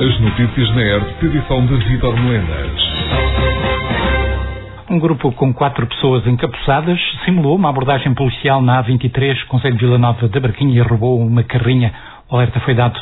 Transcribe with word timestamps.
As 0.00 0.20
notícias 0.20 0.70
na 0.76 0.82
ERP, 0.82 1.22
edição 1.24 1.66
de 1.66 1.74
Vitor 1.88 2.16
Moedas. 2.16 2.82
Um 4.88 5.00
grupo 5.00 5.32
com 5.32 5.52
quatro 5.52 5.84
pessoas 5.88 6.24
encapuçadas 6.24 7.00
simulou 7.24 7.56
uma 7.56 7.68
abordagem 7.68 8.14
policial 8.14 8.62
na 8.62 8.80
A23, 8.84 9.44
Conselho 9.48 9.74
de 9.74 9.84
Vila 9.84 9.98
Nova 9.98 10.28
da 10.28 10.38
Barquinha, 10.38 10.72
e 10.72 10.80
roubou 10.82 11.20
uma 11.20 11.42
carrinha. 11.42 11.92
O 12.30 12.36
alerta 12.36 12.60
foi 12.60 12.74
dado 12.74 12.96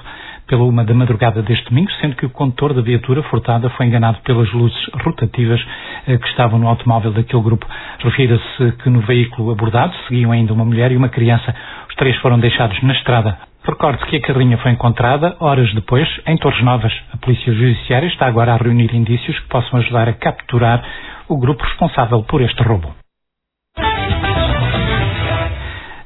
pela 0.46 0.64
uma 0.64 0.84
da 0.84 0.94
madrugada 0.94 1.42
deste 1.42 1.68
domingo, 1.68 1.90
sendo 2.00 2.16
que 2.16 2.24
o 2.24 2.30
condutor 2.30 2.72
da 2.72 2.80
viatura 2.80 3.22
furtada 3.24 3.68
foi 3.70 3.84
enganado 3.84 4.18
pelas 4.24 4.50
luzes 4.52 4.78
rotativas 5.04 5.60
eh, 6.06 6.16
que 6.16 6.28
estavam 6.28 6.58
no 6.58 6.66
automóvel 6.66 7.12
daquele 7.12 7.42
grupo. 7.42 7.66
Refira-se 7.98 8.72
que 8.82 8.88
no 8.88 9.00
veículo 9.00 9.50
abordado 9.50 9.94
seguiam 10.08 10.32
ainda 10.32 10.54
uma 10.54 10.64
mulher 10.64 10.90
e 10.92 10.96
uma 10.96 11.10
criança. 11.10 11.54
Os 11.90 11.94
três 11.96 12.16
foram 12.18 12.38
deixados 12.38 12.82
na 12.82 12.94
estrada. 12.94 13.36
Recorde 13.66 14.06
que 14.06 14.16
a 14.16 14.20
carrinha 14.20 14.56
foi 14.58 14.70
encontrada 14.70 15.36
horas 15.40 15.74
depois 15.74 16.08
em 16.24 16.36
Torres 16.36 16.62
Novas. 16.62 16.92
A 17.12 17.16
Polícia 17.16 17.52
Judiciária 17.52 18.06
está 18.06 18.26
agora 18.26 18.54
a 18.54 18.56
reunir 18.56 18.94
indícios 18.94 19.36
que 19.40 19.48
possam 19.48 19.80
ajudar 19.80 20.08
a 20.08 20.12
capturar 20.12 20.84
o 21.26 21.36
grupo 21.36 21.64
responsável 21.64 22.22
por 22.22 22.40
este 22.42 22.62
roubo. 22.62 22.94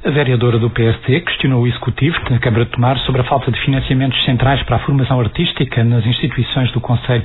A 0.03 0.09
vereadora 0.09 0.57
do 0.57 0.67
PST 0.71 1.21
questionou 1.21 1.61
o 1.61 1.67
Executivo 1.67 2.17
na 2.31 2.39
Câmara 2.39 2.65
de 2.65 2.71
Tomar 2.71 2.97
sobre 3.01 3.21
a 3.21 3.23
falta 3.23 3.51
de 3.51 3.61
financiamentos 3.61 4.19
centrais 4.25 4.63
para 4.63 4.77
a 4.77 4.79
formação 4.79 5.19
artística 5.19 5.83
nas 5.83 6.03
instituições 6.07 6.71
do 6.71 6.81
Conselho. 6.81 7.23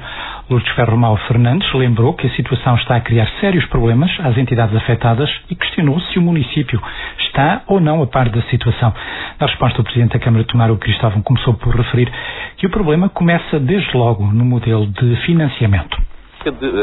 Lourdes 0.50 0.70
Ferromal 0.74 1.16
Fernandes 1.26 1.72
lembrou 1.72 2.12
que 2.12 2.26
a 2.26 2.30
situação 2.36 2.74
está 2.76 2.96
a 2.96 3.00
criar 3.00 3.26
sérios 3.40 3.64
problemas 3.66 4.10
às 4.20 4.36
entidades 4.36 4.76
afetadas 4.76 5.30
e 5.48 5.54
questionou 5.54 5.98
se 6.00 6.18
o 6.18 6.22
município 6.22 6.78
está 7.20 7.62
ou 7.66 7.80
não 7.80 8.02
a 8.02 8.06
par 8.06 8.28
da 8.28 8.42
situação. 8.42 8.92
Na 9.40 9.46
resposta, 9.46 9.80
o 9.80 9.84
Presidente 9.84 10.12
da 10.12 10.18
Câmara 10.18 10.45
de 10.45 10.50
Tomar, 10.52 10.70
o 10.70 10.76
Cristóvão, 10.76 11.22
começou 11.22 11.54
por 11.54 11.74
referir 11.74 12.12
que 12.58 12.66
o 12.66 12.70
problema 12.70 13.08
começa 13.08 13.58
desde 13.58 13.96
logo 13.96 14.23
no 14.26 14.45
modelo 14.45 14.86
de 14.86 15.16
financiamento. 15.24 15.96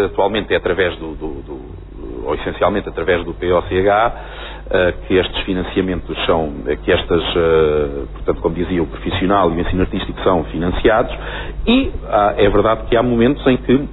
Atualmente 0.05 0.51
é 0.55 0.57
através 0.57 0.97
do, 0.97 1.13
do, 1.13 1.27
do 1.43 1.83
ou 2.25 2.35
essencialmente 2.35 2.87
através 2.89 3.23
do 3.23 3.33
POCH, 3.33 4.13
que 5.07 5.15
estes 5.15 5.37
financiamentos 5.43 6.17
são, 6.25 6.51
eh, 6.67 6.77
que 6.77 6.91
estas, 6.91 7.21
eh, 7.35 8.05
portanto, 8.13 8.41
como 8.41 8.55
dizia, 8.55 8.81
o 8.81 8.87
profissional 8.87 9.51
e 9.51 9.55
o 9.55 9.59
ensino 9.59 9.81
artístico 9.81 10.19
são 10.23 10.43
financiados 10.45 11.13
e 11.67 11.91
é 12.37 12.49
verdade 12.49 12.83
que 12.89 12.95
há 12.95 13.03
momentos 13.03 13.45
em 13.47 13.57
que 13.57 13.87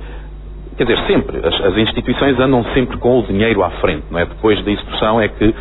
quer 0.81 0.87
dizer, 0.87 1.07
sempre, 1.07 1.47
as, 1.47 1.61
as, 1.61 1.77
instituições 1.77 2.41
andam 2.41 2.65
sempre 2.73 2.97
com 2.97 3.19
o 3.19 3.23
dinheiro 3.25 3.63
à 3.63 3.69
frente, 3.69 4.05
não 4.11 4.19
é? 4.19 4.25
Depois 4.25 4.65
da 4.65 4.71
execução 4.71 5.21
é 5.21 5.29
que 5.29 5.45
uh, 5.45 5.55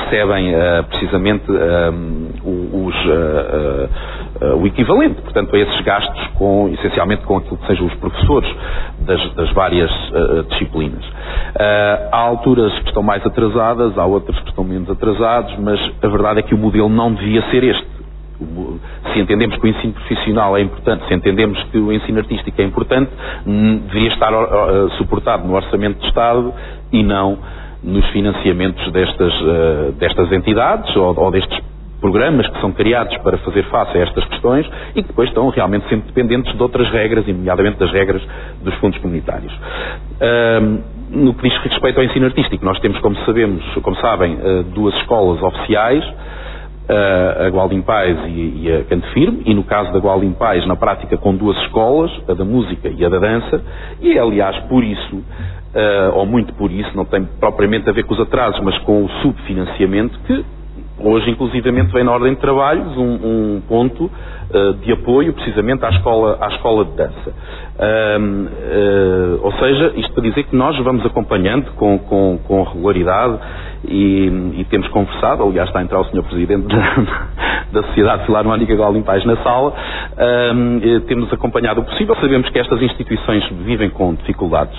recebem 0.00 0.52
uh, 0.52 0.82
precisamente 0.88 1.48
uh, 1.48 2.88
os, 2.88 2.94
o 4.60 4.66
equivalente, 4.66 5.22
portanto, 5.22 5.54
a 5.54 5.58
esses 5.60 5.80
gastos 5.82 6.26
com, 6.34 6.70
essencialmente 6.72 7.22
com 7.22 7.36
aquilo 7.36 7.56
que 7.56 7.66
sejam 7.68 7.86
os 7.86 7.94
professores 7.94 8.52
das, 9.00 9.34
das 9.34 9.52
várias 9.52 9.90
disciplinas. 10.50 11.04
há 12.10 12.18
alturas 12.18 12.72
que 12.80 12.88
estão 12.88 13.02
mais 13.02 13.24
atrasadas, 13.24 13.96
há 13.96 14.06
outras 14.06 14.38
que 14.40 14.48
estão 14.48 14.64
menos 14.64 14.90
atrasadas, 14.90 15.56
mas 15.58 15.80
a 16.02 16.08
verdade 16.08 16.40
é 16.40 16.42
que 16.42 16.54
o 16.54 16.58
modelo 16.58 16.88
não 16.88 17.12
devia 17.12 17.42
ser 17.50 17.64
este 17.64 17.97
se 19.12 19.20
entendemos 19.20 19.56
que 19.56 19.66
o 19.66 19.68
ensino 19.68 19.92
profissional 19.92 20.56
é 20.56 20.60
importante, 20.60 21.06
se 21.08 21.14
entendemos 21.14 21.62
que 21.64 21.78
o 21.78 21.92
ensino 21.92 22.18
artístico 22.18 22.60
é 22.60 22.64
importante, 22.64 23.10
deveria 23.44 24.10
estar 24.10 24.32
suportado 24.96 25.46
no 25.46 25.54
Orçamento 25.54 25.98
de 26.00 26.06
Estado 26.06 26.54
e 26.92 27.02
não 27.02 27.38
nos 27.82 28.04
financiamentos 28.10 28.90
destas, 28.92 29.32
uh, 29.40 29.92
destas 29.98 30.32
entidades 30.32 30.94
ou, 30.96 31.18
ou, 31.18 31.30
destes 31.30 31.58
programas 32.00 32.46
que 32.48 32.60
são 32.60 32.72
criados 32.72 33.16
para 33.18 33.38
fazer 33.38 33.64
face 33.64 33.98
a 33.98 34.02
estas 34.02 34.24
questões 34.26 34.66
e 34.94 35.02
que 35.02 35.08
depois 35.08 35.28
estão 35.28 35.48
realmente 35.48 35.88
sempre 35.88 36.06
dependentes 36.06 36.52
de 36.54 36.62
outras 36.62 36.88
regras, 36.90 37.26
nomeadamente 37.26 37.78
das 37.78 37.90
regras 37.90 38.22
dos 38.62 38.74
fundos 38.76 38.98
comunitários. 38.98 39.52
Uh, 39.52 40.80
no 41.10 41.34
que 41.34 41.48
diz 41.48 41.58
respeito 41.58 41.98
ao 41.98 42.04
ensino 42.04 42.26
artístico, 42.26 42.64
nós 42.64 42.78
temos, 42.80 43.00
como 43.00 43.16
sabemos, 43.24 43.64
como 43.82 43.96
sabem, 43.96 44.34
uh, 44.34 44.62
duas 44.64 44.94
escolas 44.96 45.42
oficiais, 45.42 46.04
a 46.88 47.48
Gualdim 47.48 47.82
Pais 47.82 48.16
e, 48.26 48.62
e 48.62 48.72
a 48.72 48.84
Canto 48.84 49.06
Firme, 49.08 49.42
e 49.44 49.54
no 49.54 49.62
caso 49.62 49.92
da 49.92 49.98
Gualdim 49.98 50.32
Pais, 50.32 50.66
na 50.66 50.76
prática 50.76 51.16
com 51.18 51.36
duas 51.36 51.56
escolas, 51.64 52.10
a 52.26 52.34
da 52.34 52.44
música 52.44 52.88
e 52.88 53.04
a 53.04 53.08
da 53.08 53.18
dança, 53.18 53.62
e 54.00 54.18
aliás 54.18 54.58
por 54.68 54.82
isso, 54.82 55.16
uh, 55.16 56.14
ou 56.14 56.24
muito 56.26 56.54
por 56.54 56.70
isso, 56.70 56.96
não 56.96 57.04
tem 57.04 57.24
propriamente 57.38 57.88
a 57.88 57.92
ver 57.92 58.04
com 58.04 58.14
os 58.14 58.20
atrasos, 58.20 58.60
mas 58.62 58.78
com 58.78 59.04
o 59.04 59.08
subfinanciamento, 59.22 60.18
que 60.20 60.44
hoje 61.00 61.30
inclusivamente 61.30 61.92
vem 61.92 62.04
na 62.04 62.12
ordem 62.12 62.34
de 62.34 62.40
trabalhos 62.40 62.96
um, 62.96 63.56
um 63.56 63.62
ponto 63.68 64.04
uh, 64.04 64.74
de 64.74 64.92
apoio 64.92 65.32
precisamente 65.32 65.84
à 65.84 65.90
escola, 65.90 66.38
à 66.40 66.48
escola 66.48 66.84
de 66.84 66.92
dança. 66.92 67.30
Uh, 67.78 69.40
ou 69.42 69.52
seja, 69.52 69.92
isto 69.96 70.12
para 70.12 70.22
dizer 70.22 70.44
que 70.44 70.56
nós 70.56 70.76
vamos 70.78 71.04
acompanhando 71.06 71.70
com, 71.72 71.98
com, 71.98 72.38
com 72.46 72.62
regularidade 72.62 73.38
e, 73.84 74.26
e, 74.56 74.66
temos 74.68 74.88
conversado, 74.88 75.44
aliás 75.44 75.68
está 75.68 75.78
a 75.78 75.82
entrar 75.82 76.00
o 76.00 76.04
Sr. 76.04 76.22
Presidente 76.24 76.66
da, 76.66 77.06
da 77.80 77.82
Sociedade 77.88 78.26
Filarmónica 78.26 78.74
Golden 78.74 79.02
Paz 79.02 79.24
na 79.24 79.36
sala, 79.36 79.72
um, 80.54 80.80
temos 81.06 81.32
acompanhado 81.32 81.80
o 81.80 81.84
possível, 81.84 82.16
sabemos 82.16 82.48
que 82.50 82.58
estas 82.58 82.82
instituições 82.82 83.44
vivem 83.64 83.90
com 83.90 84.14
dificuldades, 84.14 84.76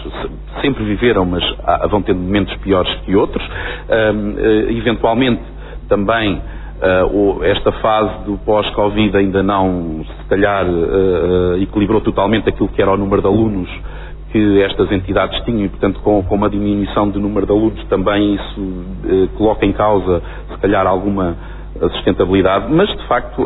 sempre 0.61 0.83
viveram, 0.83 1.25
mas 1.25 1.43
vão 1.89 2.01
tendo 2.01 2.19
momentos 2.19 2.53
piores 2.57 2.93
que 3.05 3.15
outros, 3.15 3.43
eh, 3.87 4.67
eventualmente 4.69 5.41
também 5.89 6.41
Uh, 6.79 7.43
esta 7.43 7.73
fase 7.73 8.23
do 8.23 8.37
pós-Covid 8.37 9.17
ainda 9.17 9.43
não, 9.43 10.01
se 10.05 10.29
calhar, 10.29 10.65
uh, 10.65 11.61
equilibrou 11.61 11.99
totalmente 11.99 12.47
aquilo 12.47 12.69
que 12.69 12.81
era 12.81 12.89
o 12.89 12.95
número 12.95 13.21
de 13.21 13.27
alunos 13.27 13.69
que 14.31 14.61
estas 14.61 14.89
entidades 14.89 15.43
tinham 15.43 15.65
e, 15.65 15.67
portanto, 15.67 15.99
com, 15.99 16.21
uma 16.21 16.49
diminuição 16.49 17.09
de 17.09 17.19
número 17.19 17.45
de 17.45 17.51
alunos 17.51 17.83
também 17.89 18.35
isso 18.35 18.85
coloca 19.35 19.65
em 19.65 19.73
causa, 19.73 20.21
se 20.53 20.57
calhar, 20.59 20.87
alguma 20.87 21.35
sustentabilidade, 21.95 22.71
mas, 22.71 22.87
de 22.87 23.07
facto, 23.07 23.45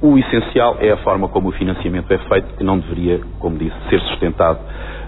o 0.00 0.16
essencial 0.16 0.76
é 0.80 0.92
a 0.92 0.96
forma 0.98 1.28
como 1.28 1.48
o 1.48 1.52
financiamento 1.52 2.10
é 2.10 2.18
feito, 2.18 2.56
que 2.56 2.64
não 2.64 2.78
deveria, 2.78 3.20
como 3.40 3.58
disse, 3.58 3.76
ser 3.90 4.00
sustentado 4.02 4.60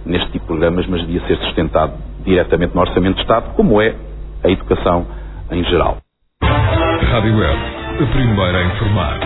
neste 0.05 0.27
tipo 0.33 0.41
de 0.41 0.47
programas, 0.49 0.87
mas 0.87 1.01
devia 1.03 1.27
ser 1.29 1.37
sustentado 1.39 1.93
diretamente 2.25 2.75
no 2.75 2.81
Orçamento 2.81 3.15
de 3.15 3.23
Estado, 3.23 3.55
como 3.55 3.81
é 3.81 3.95
a 4.43 4.51
educação 4.51 5.07
em 5.51 5.65
geral. 5.65 5.99
Rádio 6.43 7.37
Web, 7.37 7.59
a 8.03 8.07
primeira 8.13 8.59
a 8.59 8.65
informar. 8.65 9.19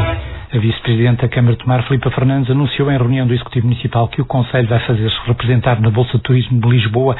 A 0.55 0.59
vice-presidente 0.59 1.23
da 1.23 1.29
Câmara 1.29 1.57
de 1.57 1.63
Tomar, 1.63 1.83
Filipa 1.83 2.11
Fernandes, 2.13 2.51
anunciou 2.51 2.91
em 2.91 2.97
reunião 2.97 3.27
do 3.27 3.35
Executivo 3.35 3.67
Municipal 3.67 4.09
que 4.09 4.23
o 4.23 4.25
Conselho 4.25 4.69
vai 4.69 4.79
fazer-se 4.87 5.17
representar 5.27 5.81
na 5.81 5.91
Bolsa 5.91 6.17
de 6.17 6.23
Turismo 6.23 6.61
de 6.61 6.69
Lisboa, 6.69 7.17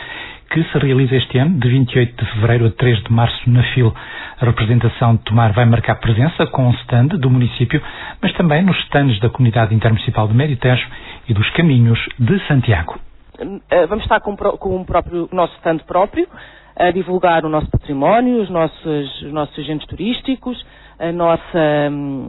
que 0.51 0.63
se 0.63 0.79
realiza 0.79 1.17
este 1.17 1.37
ano, 1.39 1.59
de 1.59 1.69
28 1.69 2.25
de 2.25 2.31
fevereiro 2.33 2.67
a 2.67 2.71
3 2.71 3.03
de 3.03 3.13
março, 3.13 3.51
na 3.51 3.63
FIL. 3.75 3.93
A 4.41 4.45
representação 4.47 5.17
de 5.17 5.23
Tomar 5.25 5.53
vai 5.53 5.65
marcar 5.65 5.97
presença 5.97 6.47
com 6.47 6.69
um 6.69 6.75
stand 6.75 7.09
do 7.19 7.29
município, 7.29 7.83
mas 8.23 8.33
também 8.35 8.63
nos 8.63 8.79
stands 8.85 9.19
da 9.21 9.29
Comunidade 9.29 9.75
Intermunicipal 9.75 10.29
de 10.29 10.35
Meritejo 10.35 10.87
e 11.29 11.35
dos 11.35 11.51
Caminhos 11.51 11.99
de 12.19 12.39
Santiago. 12.47 12.99
Eh, 13.69 13.87
vamos 13.87 14.05
estar 14.05 14.21
com, 14.21 14.37
com 14.37 14.77
um 14.77 14.85
próprio, 14.85 15.29
nosso 15.33 15.53
stand 15.57 15.79
próprio, 15.79 16.29
a 16.77 16.91
divulgar 16.91 17.45
o 17.45 17.49
nosso 17.49 17.71
património, 17.71 18.43
os 18.43 18.51
nossos, 18.51 19.23
os 19.23 19.33
nossos 19.33 19.59
agentes 19.59 19.87
turísticos, 19.87 20.65
a 20.99 21.13
nossa, 21.13 21.91
hum, 21.91 22.29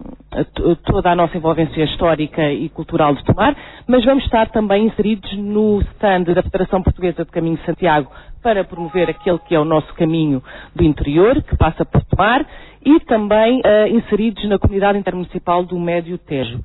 toda 0.84 1.12
a 1.12 1.16
nossa 1.16 1.38
envolvência 1.38 1.84
histórica 1.84 2.52
e 2.52 2.70
cultural 2.70 3.14
de 3.16 3.24
Tomar, 3.24 3.56
mas 3.88 4.04
vamos 4.04 4.24
estar 4.24 4.50
também 4.50 4.88
inseridos 4.88 5.32
no 5.38 5.82
stand 5.94 6.24
da 6.24 6.44
Federação 6.44 6.82
Portuguesa 6.82 7.24
de 7.24 7.32
Caminho 7.32 7.58
de 7.58 7.66
Santiago 7.66 8.10
para 8.42 8.64
promover 8.64 9.10
aquele 9.10 9.40
que 9.40 9.56
é 9.56 9.60
o 9.60 9.66
nosso 9.66 9.94
caminho 9.96 10.44
do 10.76 10.84
interior, 10.84 11.42
que 11.42 11.58
passa 11.58 11.84
por 11.86 12.04
Tomar, 12.06 12.46
e 12.84 13.00
também 13.02 13.60
uh, 13.62 13.88
inseridos 13.88 14.48
na 14.48 14.60
Comunidade 14.60 15.00
Intermunicipal 15.00 15.64
do 15.64 15.80
Médio 15.80 16.18
Tejo. 16.20 16.64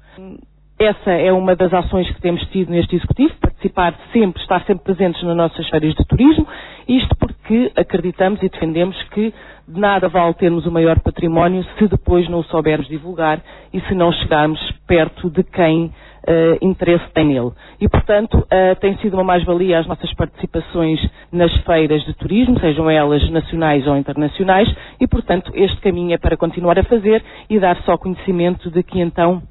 Essa 0.82 1.10
é 1.10 1.30
uma 1.30 1.54
das 1.54 1.74
ações 1.74 2.08
que 2.10 2.22
temos 2.22 2.40
tido 2.46 2.70
neste 2.70 2.96
Executivo, 2.96 3.34
participar 3.38 3.94
sempre, 4.14 4.40
estar 4.40 4.64
sempre 4.64 4.82
presentes 4.82 5.22
nas 5.22 5.36
nossas 5.36 5.68
feiras 5.68 5.94
de 5.94 6.02
turismo, 6.06 6.48
isto 6.88 7.14
porque 7.16 7.70
acreditamos 7.76 8.42
e 8.42 8.48
defendemos 8.48 8.96
que 9.10 9.34
de 9.68 9.78
nada 9.78 10.08
vale 10.08 10.32
termos 10.32 10.64
o 10.64 10.72
maior 10.72 10.98
património 11.00 11.66
se 11.78 11.86
depois 11.86 12.26
não 12.30 12.38
o 12.38 12.44
soubermos 12.44 12.88
divulgar 12.88 13.42
e 13.74 13.80
se 13.82 13.94
não 13.94 14.10
chegarmos 14.10 14.58
perto 14.86 15.28
de 15.28 15.44
quem 15.44 15.84
uh, 15.84 15.92
interesse 16.62 17.04
tem 17.12 17.26
nele. 17.26 17.52
E, 17.78 17.86
portanto, 17.86 18.38
uh, 18.38 18.74
tem 18.80 18.96
sido 19.00 19.12
uma 19.18 19.24
mais-valia 19.24 19.80
as 19.80 19.86
nossas 19.86 20.10
participações 20.14 20.98
nas 21.30 21.54
feiras 21.58 22.02
de 22.06 22.14
turismo, 22.14 22.58
sejam 22.58 22.88
elas 22.88 23.28
nacionais 23.30 23.86
ou 23.86 23.98
internacionais, 23.98 24.74
e, 24.98 25.06
portanto, 25.06 25.52
este 25.54 25.78
caminho 25.82 26.14
é 26.14 26.18
para 26.18 26.38
continuar 26.38 26.78
a 26.78 26.84
fazer 26.84 27.22
e 27.50 27.60
dar 27.60 27.76
só 27.82 27.98
conhecimento 27.98 28.70
de 28.70 28.82
que 28.82 28.98
então 28.98 29.42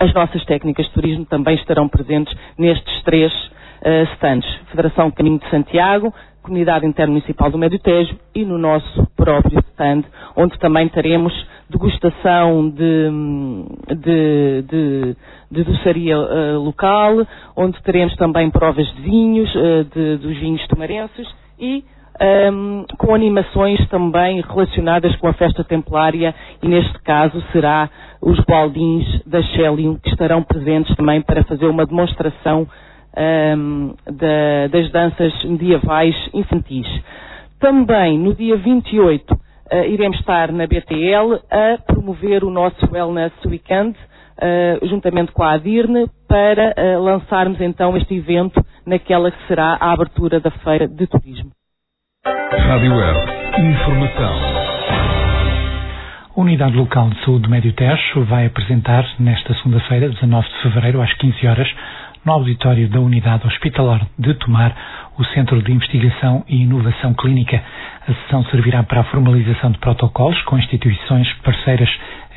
as 0.00 0.14
nossas 0.14 0.42
técnicas 0.46 0.86
de 0.86 0.92
turismo 0.92 1.26
também 1.26 1.54
estarão 1.56 1.86
presentes 1.86 2.34
nestes 2.56 3.02
três 3.02 3.30
uh, 3.32 4.02
stands. 4.14 4.48
Federação 4.70 5.10
Caminho 5.10 5.38
de 5.38 5.48
Santiago, 5.50 6.12
Comunidade 6.42 6.86
Intermunicipal 6.86 7.50
do 7.50 7.58
Médio 7.58 7.78
Tejo 7.78 8.16
e 8.34 8.42
no 8.42 8.56
nosso 8.56 9.06
próprio 9.14 9.58
stand, 9.72 10.04
onde 10.34 10.58
também 10.58 10.88
teremos 10.88 11.32
degustação 11.68 12.70
de, 12.70 13.10
de, 13.94 14.62
de, 14.62 15.16
de 15.50 15.64
doçaria 15.64 16.18
uh, 16.18 16.58
local, 16.58 17.26
onde 17.54 17.80
teremos 17.82 18.16
também 18.16 18.50
provas 18.50 18.86
de 18.94 19.02
vinhos, 19.02 19.54
uh, 19.54 19.84
de, 19.84 20.16
dos 20.16 20.36
vinhos 20.38 20.66
tomarenses 20.66 21.28
e 21.58 21.84
um, 22.20 22.84
com 22.98 23.14
animações 23.14 23.78
também 23.88 24.42
relacionadas 24.42 25.16
com 25.16 25.26
a 25.26 25.32
festa 25.32 25.64
templária 25.64 26.34
e 26.62 26.68
neste 26.68 26.98
caso 27.02 27.42
será 27.50 27.88
os 28.20 28.38
baldins 28.40 29.06
da 29.24 29.42
Shelium 29.42 29.96
que 29.96 30.10
estarão 30.10 30.42
presentes 30.42 30.94
também 30.96 31.22
para 31.22 31.42
fazer 31.44 31.66
uma 31.66 31.86
demonstração 31.86 32.68
um, 33.56 33.94
da, 34.04 34.66
das 34.70 34.90
danças 34.90 35.44
medievais 35.44 36.14
infantis. 36.34 36.86
Também 37.58 38.18
no 38.18 38.34
dia 38.34 38.56
28 38.56 39.32
uh, 39.32 39.38
iremos 39.86 40.18
estar 40.18 40.52
na 40.52 40.66
BTL 40.66 41.40
a 41.50 41.78
promover 41.86 42.44
o 42.44 42.50
nosso 42.50 42.78
Wellness 42.92 43.32
Weekend 43.46 43.96
uh, 43.96 44.86
juntamente 44.86 45.32
com 45.32 45.42
a 45.42 45.52
ADIRNE 45.52 46.06
para 46.28 46.74
uh, 46.76 47.02
lançarmos 47.02 47.60
então 47.60 47.96
este 47.96 48.14
evento 48.14 48.62
naquela 48.86 49.30
que 49.30 49.46
será 49.46 49.78
a 49.80 49.92
abertura 49.92 50.38
da 50.38 50.50
Feira 50.50 50.86
de 50.86 51.06
Turismo. 51.06 51.50
Rádio 52.26 52.94
Web. 52.94 53.18
Informação. 53.58 54.34
A 56.36 56.40
Unidade 56.40 56.76
Local 56.76 57.08
de 57.08 57.24
Saúde 57.24 57.44
do 57.44 57.50
Médio 57.50 57.72
Tejo 57.72 58.24
vai 58.24 58.44
apresentar 58.44 59.06
nesta 59.18 59.54
segunda-feira, 59.54 60.10
19 60.10 60.46
de 60.46 60.62
fevereiro, 60.62 61.00
às 61.00 61.12
15 61.14 61.46
horas, 61.46 61.68
no 62.22 62.32
auditório 62.32 62.88
da 62.90 63.00
Unidade 63.00 63.46
Hospitalar 63.46 64.06
de 64.18 64.34
Tomar, 64.34 64.76
o 65.18 65.24
Centro 65.26 65.62
de 65.62 65.72
Investigação 65.72 66.44
e 66.46 66.62
Inovação 66.62 67.14
Clínica. 67.14 67.62
A 68.06 68.12
sessão 68.12 68.44
servirá 68.44 68.82
para 68.82 69.00
a 69.00 69.04
formalização 69.04 69.70
de 69.70 69.78
protocolos 69.78 70.40
com 70.42 70.58
instituições 70.58 71.32
parceiras. 71.42 71.88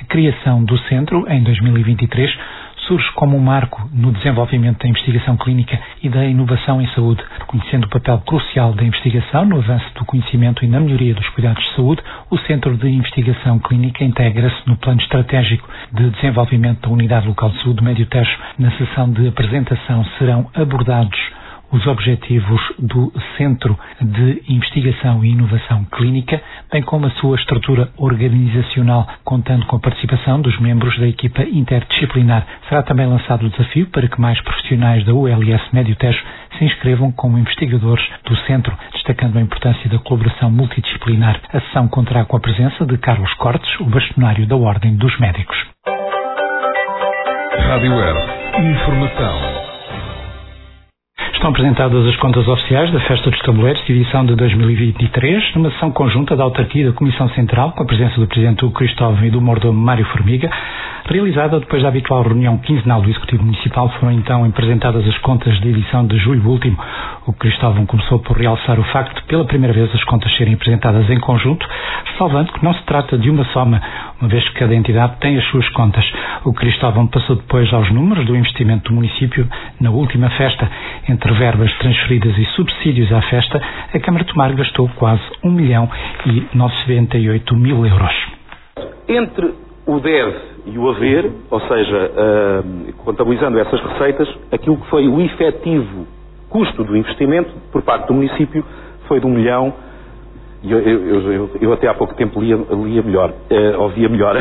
A 0.02 0.06
criação 0.06 0.64
do 0.64 0.78
centro, 0.88 1.30
em 1.30 1.44
2023, 1.44 2.34
surge 2.88 3.10
como 3.14 3.38
um 3.38 3.40
marco 3.40 3.90
no 3.94 4.12
desenvolvimento 4.12 4.84
da 4.84 4.90
investigação 4.90 5.38
clínica 5.38 5.80
e 6.02 6.10
da 6.10 6.26
inovação 6.26 6.82
em 6.82 6.88
saúde, 6.88 7.24
reconhecendo 7.40 7.86
o 7.86 7.90
papel 7.90 8.20
crucial 8.20 8.74
da 8.74 8.84
investigação 8.84 9.46
no 9.46 9.58
avanço 9.58 9.86
do 9.96 10.06
conhecimento 10.06 10.64
e 10.64 10.68
na 10.68 10.80
melhoria 10.80 11.14
dos 11.14 11.28
cuidados 11.30 11.64
de 11.64 11.76
saúde, 11.76 12.02
o 12.30 12.38
Centro 12.40 12.76
de 12.78 12.88
Investigação 12.90 13.60
Clínica 13.60 14.04
integra-se 14.04 14.68
no 14.68 14.78
plano 14.78 15.02
estratégico 15.02 15.68
de 15.92 16.10
desenvolvimento 16.10 16.82
da 16.82 16.90
Unidade 16.90 17.28
Local 17.28 17.50
de 17.50 17.62
Saúde 17.62 17.84
Médio 17.84 18.06
Tejo. 18.06 18.38
Na 18.58 18.72
sessão 18.72 19.12
de 19.12 19.28
apresentação 19.28 20.06
serão 20.18 20.50
abordados 20.54 21.20
os 21.74 21.88
objetivos 21.88 22.62
do 22.78 23.12
Centro 23.36 23.78
de 24.00 24.44
Investigação 24.48 25.26
e 25.26 25.32
Inovação 25.32 25.84
Clínica, 25.86 26.40
bem 26.72 26.84
como 26.84 27.08
a 27.08 27.12
sua 27.12 27.36
estrutura 27.36 27.90
organizacional, 27.98 29.08
contando 29.24 29.66
com 29.66 29.76
a 29.78 29.80
participação 29.80 30.40
dos 30.40 30.58
membros 30.60 30.98
da 31.00 31.08
equipa 31.08 31.44
interdisciplinar. 31.44 32.46
Será 32.70 32.84
também 32.84 33.08
lançado 33.08 33.48
o 33.48 33.50
desafio 33.50 33.88
para 33.88 34.08
que 34.08 34.22
mais 34.22 34.40
profissionais 34.42 35.04
da 35.04 35.14
ULS 35.14 35.62
Médio 35.74 35.96
Tejo 35.96 36.24
se 36.58 36.64
inscrevam 36.64 37.12
como 37.12 37.40
investigadores 37.40 38.06
do 38.26 38.38
Centro, 38.46 38.78
destacando 38.94 39.38
a 39.38 39.42
importância 39.42 39.90
da 39.90 39.98
colaboração 39.98 40.52
multidisciplinar. 40.52 41.42
A 41.52 41.60
sessão 41.60 41.88
contará 41.88 42.24
com 42.24 42.38
a 42.38 42.40
presença 42.40 42.86
de 42.86 42.98
Carlos 43.00 43.34
Cortes, 43.34 43.80
o 43.80 43.86
bastonário 43.86 44.46
da 44.46 44.56
Ordem 44.56 44.96
dos 44.96 45.18
Médicos. 45.20 45.58
Rádio 47.58 47.96
Web. 47.96 48.20
Informação. 48.60 49.63
Estão 51.44 51.52
apresentadas 51.52 52.08
as 52.08 52.16
contas 52.16 52.48
oficiais 52.48 52.90
da 52.94 53.02
Festa 53.02 53.30
dos 53.30 53.38
Tabuleiros, 53.42 53.84
edição 53.90 54.26
de 54.26 54.34
2023, 54.34 55.56
numa 55.56 55.70
sessão 55.72 55.92
conjunta 55.92 56.38
da 56.38 56.44
autarquia 56.46 56.88
da 56.88 56.94
Comissão 56.94 57.28
Central, 57.32 57.74
com 57.74 57.84
a 57.84 57.86
presença 57.86 58.18
do 58.18 58.26
Presidente 58.26 58.66
Cristóvão 58.70 59.26
e 59.26 59.30
do 59.30 59.42
mordomo 59.42 59.78
Mário 59.78 60.06
Formiga, 60.06 60.50
realizada 61.06 61.60
depois 61.60 61.84
da 61.84 61.90
habitual 61.90 62.24
reunião 62.24 62.58
quinzenal 62.60 63.02
do 63.02 63.10
Executivo 63.10 63.44
Municipal, 63.44 63.90
foram 64.00 64.14
então 64.14 64.46
apresentadas 64.46 65.06
as 65.06 65.18
contas 65.18 65.60
de 65.60 65.68
edição 65.68 66.08
de 66.08 66.18
julho 66.18 66.48
último. 66.48 66.78
O 67.28 67.34
Cristóvão 67.34 67.86
começou 67.86 68.20
por 68.20 68.38
realçar 68.38 68.80
o 68.80 68.84
facto 68.86 69.14
de, 69.16 69.24
pela 69.28 69.44
primeira 69.44 69.74
vez, 69.74 69.94
as 69.94 70.04
contas 70.06 70.34
serem 70.38 70.54
apresentadas 70.54 71.10
em 71.10 71.20
conjunto, 71.20 71.68
ressalvando 72.06 72.54
que 72.54 72.64
não 72.64 72.74
se 72.74 72.84
trata 72.84 73.18
de 73.18 73.30
uma 73.30 73.44
soma, 73.52 73.82
uma 74.22 74.30
vez 74.30 74.48
que 74.48 74.60
cada 74.60 74.74
entidade 74.74 75.18
tem 75.20 75.38
as 75.38 75.46
suas 75.48 75.68
contas. 75.70 76.10
O 76.46 76.54
Cristóvão 76.54 77.06
passou 77.08 77.36
depois 77.36 77.72
aos 77.74 77.92
números 77.92 78.26
do 78.26 78.34
investimento 78.34 78.90
do 78.90 78.96
município 78.96 79.46
na 79.82 79.90
última 79.90 80.30
festa. 80.30 80.72
Entre 81.10 81.33
verbas 81.34 81.72
transferidas 81.78 82.38
e 82.38 82.46
subsídios 82.56 83.12
à 83.12 83.22
festa, 83.24 83.62
a 83.94 84.00
Câmara 84.00 84.24
de 84.24 84.32
Tomar 84.32 84.54
gastou 84.54 84.90
quase 84.96 85.22
1 85.44 85.52
milhão 85.52 85.90
e 86.26 86.48
98 86.56 87.56
mil 87.56 87.86
euros. 87.86 88.14
Entre 89.08 89.54
o 89.86 90.00
deve 90.00 90.38
e 90.66 90.78
o 90.78 90.90
haver, 90.90 91.30
ou 91.52 91.60
seja, 91.62 92.12
uh, 92.12 92.94
contabilizando 93.04 93.60
essas 93.60 93.82
receitas, 93.82 94.30
aquilo 94.52 94.78
que 94.78 94.90
foi 94.90 95.08
o 95.08 95.20
efetivo 95.22 96.08
custo 96.50 96.84
do 96.84 96.96
investimento 96.96 97.52
por 97.72 97.82
parte 97.82 98.08
do 98.08 98.14
município 98.14 98.64
foi 99.08 99.20
de 99.20 99.26
1 99.26 99.30
milhão 99.30 99.74
eu, 100.64 100.80
eu, 100.80 101.32
eu, 101.32 101.50
eu, 101.60 101.74
até 101.74 101.88
há 101.90 101.94
pouco 101.94 102.16
tempo 102.16 102.40
lia, 102.40 102.56
lia 102.56 103.02
melhor, 103.02 103.32
uh, 103.32 103.82
ouvia 103.82 104.08
melhor, 104.08 104.38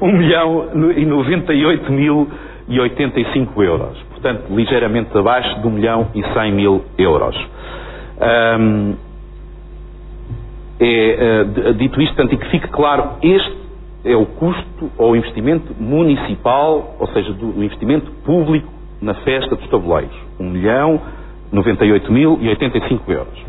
1 0.00 0.06
milhão 0.16 0.68
e 0.96 1.04
98 1.04 1.92
mil 1.92 2.28
e 2.70 2.80
85 2.80 3.62
euros. 3.62 3.98
Portanto, 4.10 4.44
ligeiramente 4.50 5.16
abaixo 5.18 5.60
de 5.60 5.66
1 5.66 5.70
milhão 5.70 6.08
e 6.14 6.22
100 6.22 6.52
mil 6.52 6.84
euros. 6.96 7.36
Um, 8.58 8.94
é, 10.78 11.42
uh, 11.68 11.74
dito 11.74 12.00
isto, 12.00 12.14
portanto, 12.14 12.34
e 12.34 12.38
que 12.38 12.48
fique 12.50 12.68
claro, 12.68 13.16
este 13.22 13.58
é 14.04 14.16
o 14.16 14.24
custo 14.24 14.90
ou 14.96 15.14
investimento 15.14 15.74
municipal, 15.78 16.96
ou 16.98 17.06
seja, 17.08 17.32
do 17.32 17.62
investimento 17.62 18.10
público 18.24 18.72
na 19.02 19.14
festa 19.14 19.56
dos 19.56 19.68
tabuleiros. 19.68 20.16
1 20.38 20.44
milhão 20.44 21.00
98 21.52 22.12
mil 22.12 22.38
e 22.40 22.48
85 22.48 23.12
euros. 23.12 23.44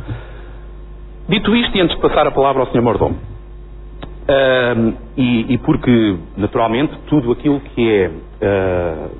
Dito 1.29 1.55
isto, 1.55 1.77
e 1.77 1.81
antes 1.81 1.95
de 1.95 2.01
passar 2.01 2.25
a 2.27 2.31
palavra 2.31 2.61
ao 2.63 2.67
Sr. 2.71 2.81
Mordomo, 2.81 3.17
e, 5.17 5.53
e, 5.53 5.57
porque, 5.59 6.17
naturalmente, 6.37 6.93
tudo 7.07 7.31
aquilo 7.31 7.59
que 7.59 7.89
é 7.91 8.07
uh, 8.07 9.11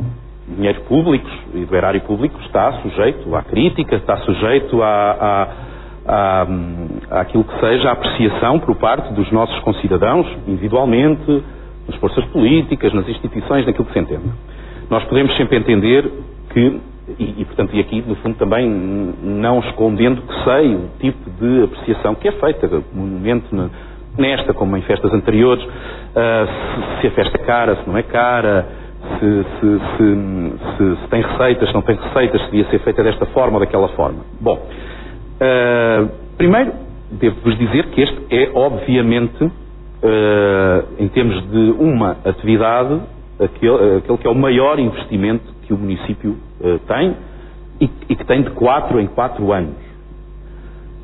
dinheiro 0.56 0.82
público 0.82 1.28
e 1.54 1.66
do 1.66 1.76
erário 1.76 2.02
público 2.02 2.40
está 2.42 2.74
sujeito 2.82 3.36
à 3.36 3.44
crítica, 3.44 3.96
está 3.96 4.18
sujeito 4.18 4.82
à, 4.82 5.48
à, 6.06 6.44
à, 7.12 7.22
àquilo 7.22 7.44
que 7.44 7.60
seja 7.60 7.90
a 7.90 7.92
apreciação 7.94 8.60
por 8.60 8.76
parte 8.76 9.14
dos 9.14 9.32
nossos 9.32 9.60
concidadãos, 9.60 10.28
individualmente, 10.48 11.44
nas 11.88 11.96
forças 12.00 12.24
políticas, 12.26 12.94
nas 12.94 13.08
instituições, 13.08 13.66
naquilo 13.66 13.86
que 13.86 13.94
se 13.94 14.00
entende. 14.00 14.32
Nós 14.90 15.04
podemos 15.06 15.36
sempre 15.38 15.58
entender 15.58 16.10
que 16.54 16.80
e, 17.20 17.42
e, 17.42 17.46
portanto, 17.46 17.76
e 17.76 17.80
aqui, 17.80 18.02
no 18.08 18.16
fundo, 18.18 18.38
também 18.38 18.70
não 18.70 19.60
escondendo 19.60 20.22
que 20.22 20.44
sei 20.44 20.76
o 20.76 20.90
tipo 21.00 21.30
de 21.32 21.64
apreciação 21.64 22.16
que 22.16 22.28
é 22.28 22.32
feita 22.32 22.70
comumente 22.70 23.48
nesta, 24.18 24.54
como 24.54 24.76
em 24.78 24.82
festas 24.82 25.14
anteriores, 25.14 25.64
uh, 25.64 25.70
se, 26.96 27.02
se, 27.02 27.08
a 27.08 27.12
festa 27.12 27.38
é 27.38 27.46
cara, 27.46 27.76
se 27.76 27.90
não 27.90 27.98
é 27.98 28.04
cara, 28.04 28.68
se, 29.20 29.46
se, 29.60 30.98
se, 31.02 31.08
tem 31.10 31.22
receitas, 31.22 31.70
se 31.70 31.74
não 31.74 31.82
tem 31.82 31.96
receitas, 31.96 32.42
se 32.42 32.52
devia 32.52 32.70
ser 32.70 32.80
feita 32.80 33.04
desta 33.04 33.26
forma 33.28 33.56
ou 33.56 33.60
daquela 33.60 33.88
forma. 33.90 34.20
Bom, 34.40 34.56
uh, 34.56 36.10
primeiro, 36.38 36.74
devo-vos 37.12 37.58
dizer 37.58 37.88
que 37.88 38.02
este 38.02 38.22
é, 38.30 38.52
obviamente, 38.54 39.44
uh, 39.44 39.52
em 41.00 41.08
termos 41.10 41.42
de 41.50 41.72
uma 41.80 42.18
atividade, 42.26 43.02
aquele, 43.40 43.98
aquele 43.98 44.18
que 44.18 44.28
é 44.28 44.30
o 44.30 44.36
maior 44.36 44.80
investimento 44.80 45.44
que 45.66 45.74
o 45.74 45.78
município 45.78 46.38
tem 46.88 47.16
e, 47.82 47.90
e, 48.10 48.16
que 48.16 48.24
tem 48.26 48.44
de 48.44 48.52
4 48.52 49.00
em 49.00 49.08
4 49.08 49.52
anos. 49.52 49.76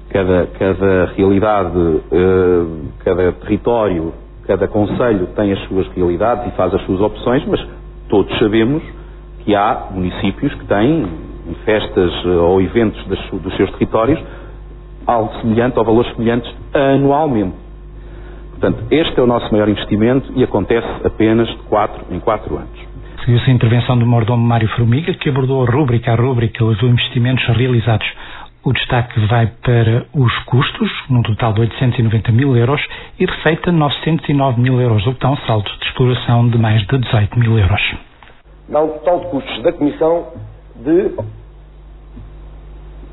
Cada, 0.10 0.48
cada 0.60 1.06
realidade, 1.16 1.78
uh, 1.78 2.87
cada 3.08 3.32
território, 3.32 4.14
cada 4.46 4.68
conselho 4.68 5.28
tem 5.28 5.54
as 5.54 5.60
suas 5.68 5.88
realidades 5.96 6.46
e 6.48 6.58
faz 6.58 6.74
as 6.74 6.82
suas 6.84 7.00
opções, 7.00 7.46
mas 7.48 7.66
todos 8.10 8.38
sabemos 8.38 8.84
que 9.46 9.56
há 9.56 9.88
municípios 9.92 10.54
que 10.56 10.66
têm 10.66 11.08
festas 11.64 12.26
uh, 12.26 12.44
ou 12.44 12.62
eventos 12.62 13.02
dos 13.06 13.56
seus 13.56 13.72
territórios 13.72 14.20
algo 15.06 15.34
semelhante 15.40 15.80
ou 15.80 15.86
valores 15.86 16.14
semelhantes 16.14 16.54
anualmente. 16.74 17.56
Portanto, 18.52 18.84
este 18.92 19.18
é 19.18 19.24
o 19.24 19.28
nosso 19.28 19.50
maior 19.54 19.70
investimento 19.70 20.34
e 20.36 20.44
acontece 20.44 20.88
apenas 21.06 21.48
de 21.48 21.58
4 21.70 22.14
em 22.14 22.20
4 22.20 22.58
anos. 22.58 22.88
Seguiu-se 23.24 23.50
a 23.50 23.54
intervenção 23.54 23.98
do 23.98 24.06
mordomo 24.06 24.46
Mário 24.46 24.68
Formiga, 24.70 25.14
que 25.14 25.30
abordou 25.30 25.64
rúbrica 25.64 26.12
a 26.12 26.16
rúbrica 26.16 26.66
os 26.66 26.82
investimentos 26.84 27.46
realizados. 27.56 28.08
O 28.68 28.74
destaque 28.74 29.20
vai 29.28 29.48
para 29.64 30.06
os 30.14 30.38
custos, 30.40 30.92
num 31.10 31.22
total 31.22 31.54
de 31.54 31.62
890 31.62 32.34
mil 32.34 32.58
euros, 32.58 32.86
e 33.18 33.26
receita 33.26 33.72
909 33.72 34.60
mil 34.60 34.82
euros, 34.82 35.08
o 35.08 35.14
que 35.14 35.22
dá 35.22 35.32
um 35.32 35.38
salto 35.38 35.72
de 35.80 35.86
exploração 35.86 36.50
de 36.50 36.58
mais 36.58 36.86
de 36.86 36.98
18 36.98 37.40
mil 37.40 37.58
euros. 37.58 37.96
Dá 38.68 38.84
um 38.84 38.90
total 38.90 39.22
de 39.22 39.28
custos 39.28 39.64
da 39.64 39.72
Comissão 39.72 40.34
de 40.76 41.16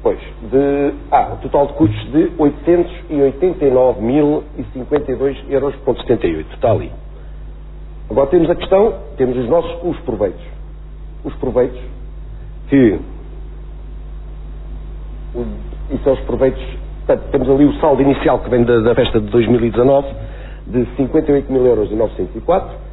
Pois, 0.03 0.19
de, 0.19 0.93
ah, 1.13 1.37
total 1.41 1.69
de 1.69 1.75
custos 1.75 2.05
de 2.11 2.33
889.052 2.37 5.37
euros, 5.51 5.77
ponto 5.85 6.01
78, 6.01 6.53
está 6.53 6.73
ali. 6.73 6.91
Agora 8.11 8.27
temos 8.27 8.51
a 8.51 8.57
questão, 8.57 8.93
temos 9.17 9.37
os 9.37 9.49
nossos, 9.49 9.73
os 9.85 9.97
proveitos. 10.01 10.43
Os 11.23 11.33
proveitos 11.35 11.81
que, 12.69 12.99
e 15.91 15.99
são 16.05 16.13
os 16.13 16.21
proveitos, 16.21 16.63
portanto, 17.07 17.31
temos 17.31 17.51
ali 17.51 17.65
o 17.65 17.73
saldo 17.81 18.03
inicial 18.03 18.39
que 18.39 18.51
vem 18.51 18.65
da, 18.65 18.81
da 18.81 18.95
festa 18.95 19.21
de 19.21 19.27
2019, 19.29 20.07
de 20.67 20.87
58 20.97 21.53
mil 21.53 21.67
euros 21.67 21.91
e 21.91 21.95
904, 21.95 22.85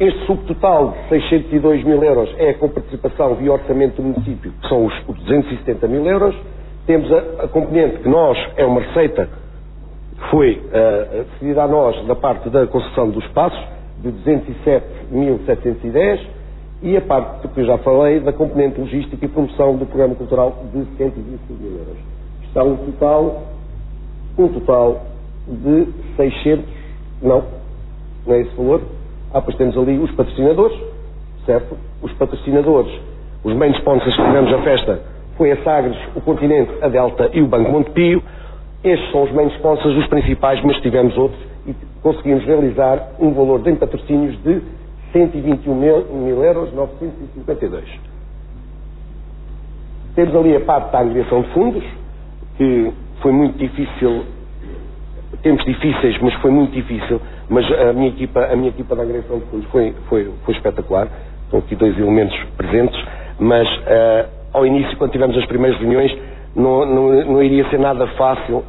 este 0.00 0.26
subtotal 0.26 0.90
de 0.90 1.08
602 1.10 1.84
mil 1.84 2.02
euros 2.02 2.34
é 2.38 2.54
com 2.54 2.68
participação 2.68 3.36
via 3.36 3.52
orçamento 3.52 4.02
do 4.02 4.02
município, 4.02 4.52
que 4.60 4.68
são 4.68 4.86
os 4.86 5.04
270 5.04 5.86
mil 5.86 6.04
euros. 6.04 6.34
Temos 6.86 7.12
a, 7.12 7.44
a 7.44 7.48
componente 7.48 7.98
que 7.98 8.08
nós, 8.08 8.36
é 8.56 8.64
uma 8.64 8.80
receita 8.80 9.28
que 10.18 10.28
foi 10.30 10.60
uh, 10.72 11.60
a 11.60 11.68
nós 11.68 12.04
da 12.06 12.16
parte 12.16 12.50
da 12.50 12.66
construção 12.66 13.10
dos 13.10 13.24
espaços, 13.24 13.62
de 14.00 14.10
207.710, 14.10 16.26
e 16.82 16.96
a 16.96 17.00
parte 17.00 17.46
que 17.46 17.60
eu 17.60 17.64
já 17.64 17.78
falei 17.78 18.20
da 18.20 18.32
componente 18.32 18.80
logística 18.80 19.24
e 19.24 19.28
promoção 19.28 19.76
do 19.76 19.86
programa 19.86 20.14
cultural 20.16 20.64
de 20.72 20.84
125 20.96 21.62
mil 21.62 21.78
euros. 21.78 21.96
Está 22.44 22.64
um 22.64 22.76
total, 22.76 23.42
um 24.36 24.48
total 24.48 25.06
de 25.46 25.86
600, 26.16 26.64
não, 27.22 27.44
não 28.26 28.34
é 28.34 28.40
esse 28.40 28.54
valor, 28.56 28.82
ah, 29.32 29.40
pois 29.40 29.56
temos 29.56 29.78
ali 29.78 29.96
os 29.98 30.10
patrocinadores, 30.10 30.76
certo? 31.46 31.76
Os 32.02 32.12
patrocinadores, 32.14 32.92
os 33.44 33.54
main 33.54 33.70
sponsors 33.72 34.14
que 34.16 34.22
tivemos 34.22 34.52
a 34.52 34.62
festa 34.62 35.00
foi 35.36 35.52
a 35.52 35.62
Sagres, 35.62 35.96
o 36.16 36.20
Continente, 36.20 36.70
a 36.82 36.88
Delta 36.88 37.30
e 37.32 37.40
o 37.40 37.46
Banco 37.46 37.70
Montepio. 37.70 38.22
Estes 38.82 39.10
são 39.12 39.22
os 39.22 39.32
main 39.32 39.46
sponsors, 39.56 39.96
os 39.96 40.06
principais, 40.08 40.62
mas 40.64 40.76
tivemos 40.80 41.16
outros 41.16 41.40
e 41.66 41.74
conseguimos 42.02 42.44
realizar 42.44 43.12
um 43.20 43.32
valor 43.32 43.62
de 43.62 43.72
patrocínios 43.74 44.36
de 44.42 44.60
121 45.12 45.74
mil, 45.74 46.42
euros 46.42 46.72
952. 46.72 47.84
Temos 50.14 50.36
ali 50.36 50.56
a 50.56 50.60
parte 50.60 50.92
da 50.92 50.98
agregação 51.00 51.42
de 51.42 51.48
fundos, 51.50 51.84
que 52.56 52.92
foi 53.20 53.32
muito 53.32 53.58
difícil, 53.58 54.24
tempos 55.42 55.64
difíceis, 55.64 56.18
mas 56.20 56.34
foi 56.34 56.50
muito 56.50 56.72
difícil 56.72 57.20
mas 57.52 57.70
a 57.70 57.92
minha 57.92 58.08
equipa, 58.08 58.46
a 58.46 58.56
minha 58.56 58.70
equipa 58.70 58.96
da 58.96 59.02
agressão 59.02 59.38
de 59.38 59.44
fundos 59.44 59.66
foi, 59.70 59.94
foi, 60.08 60.32
foi 60.42 60.54
espetacular. 60.54 61.06
Estão 61.44 61.58
aqui 61.58 61.76
dois 61.76 61.98
elementos 61.98 62.34
presentes, 62.56 62.98
mas 63.38 63.68
uh, 63.68 64.28
ao 64.54 64.64
início, 64.64 64.96
quando 64.96 65.12
tivemos 65.12 65.36
as 65.36 65.44
primeiras 65.44 65.78
reuniões, 65.78 66.16
não, 66.56 66.86
não, 66.86 67.24
não 67.26 67.42
iria 67.42 67.68
ser 67.68 67.78
nada 67.78 68.06
fácil. 68.16 68.64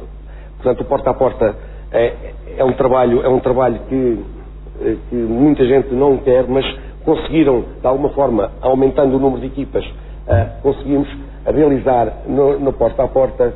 Portanto, 0.56 0.82
o 0.82 0.84
porta 0.84 1.10
a 1.10 1.14
porta 1.14 1.56
é, 1.90 2.12
é 2.58 2.64
um 2.64 2.74
trabalho, 2.74 3.22
é 3.22 3.28
um 3.28 3.40
trabalho 3.40 3.80
que, 3.88 4.22
que 5.08 5.14
muita 5.14 5.64
gente 5.66 5.94
não 5.94 6.18
quer, 6.18 6.46
mas 6.48 6.64
conseguiram, 7.04 7.64
de 7.80 7.86
alguma 7.86 8.08
forma, 8.10 8.50
aumentando 8.60 9.16
o 9.16 9.18
número 9.18 9.40
de 9.40 9.46
equipas, 9.46 9.84
uh, 9.84 10.62
conseguimos 10.62 11.08
realizar 11.46 12.22
no, 12.26 12.72
porta 12.72 13.04
a 13.04 13.08
porta 13.08 13.54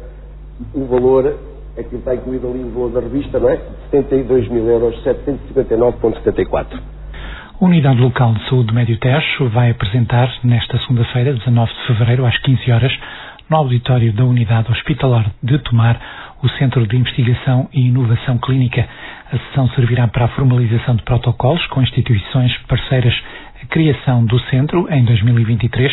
o 0.75 0.85
valor 0.87 1.35
aquilo 1.79 1.99
está 1.99 2.15
incluído 2.15 2.49
ali 2.49 2.59
o 2.59 2.71
valor 2.71 2.91
da 2.91 3.01
revista, 3.01 3.39
não 3.39 3.49
é? 3.49 3.59
72 3.91 4.49
mil 4.49 4.67
euros, 4.67 5.01
759,74. 5.05 6.67
A 7.61 7.65
Unidade 7.65 8.01
Local 8.01 8.35
de 8.35 8.49
Saúde 8.49 8.67
do 8.69 8.75
Médio 8.75 8.99
Tejo 8.99 9.49
vai 9.51 9.71
apresentar 9.71 10.29
nesta 10.45 10.79
segunda-feira, 10.81 11.35
19 11.35 11.73
de 11.73 11.87
fevereiro, 11.87 12.27
às 12.27 12.39
15 12.39 12.73
horas, 12.73 12.93
no 13.49 13.57
auditório 13.57 14.13
da 14.13 14.25
Unidade 14.25 14.71
Hospitalar 14.71 15.31
de 15.43 15.59
Tomar, 15.59 15.99
o 16.43 16.49
Centro 16.51 16.87
de 16.87 16.97
Investigação 16.97 17.69
e 17.73 17.87
Inovação 17.89 18.39
Clínica. 18.39 18.87
A 19.33 19.39
sessão 19.39 19.69
servirá 19.71 20.07
para 20.07 20.27
a 20.27 20.29
formalização 20.29 20.97
de 20.97 21.03
protocolos 21.03 21.65
com 21.69 21.83
instituições 21.83 22.57
parceiras. 22.69 23.15
A 23.63 23.67
criação 23.67 24.25
do 24.25 24.39
centro, 24.51 24.87
em 24.91 25.05
2023, 25.05 25.93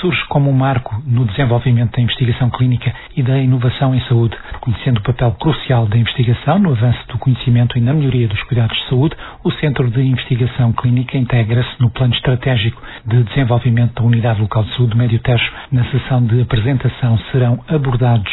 surge 0.00 0.24
como 0.28 0.50
um 0.50 0.54
marco 0.54 1.02
no 1.06 1.24
desenvolvimento 1.26 1.96
da 1.96 2.02
investigação 2.02 2.48
clínica 2.50 2.92
e 3.16 3.22
da 3.22 3.38
inovação 3.38 3.94
em 3.94 4.00
saúde, 4.02 4.36
reconhecendo 4.52 4.98
o 4.98 5.02
papel 5.02 5.32
crucial 5.32 5.86
da 5.86 5.98
investigação 5.98 6.58
no 6.58 6.72
avanço 6.72 7.06
conhecimento 7.20 7.78
e 7.78 7.80
na 7.80 7.94
melhoria 7.94 8.26
dos 8.26 8.42
cuidados 8.44 8.76
de 8.76 8.88
saúde, 8.88 9.14
o 9.44 9.52
Centro 9.52 9.88
de 9.88 10.00
Investigação 10.00 10.72
Clínica 10.72 11.16
integra-se 11.16 11.80
no 11.80 11.90
Plano 11.90 12.14
Estratégico 12.14 12.82
de 13.06 13.22
Desenvolvimento 13.22 13.94
da 13.94 14.02
Unidade 14.02 14.40
Local 14.40 14.64
de 14.64 14.76
Saúde 14.76 14.96
Médio 14.96 15.20
Tejo. 15.20 15.52
Na 15.70 15.84
sessão 15.90 16.26
de 16.26 16.42
apresentação 16.42 17.16
serão 17.30 17.62
abordados 17.68 18.32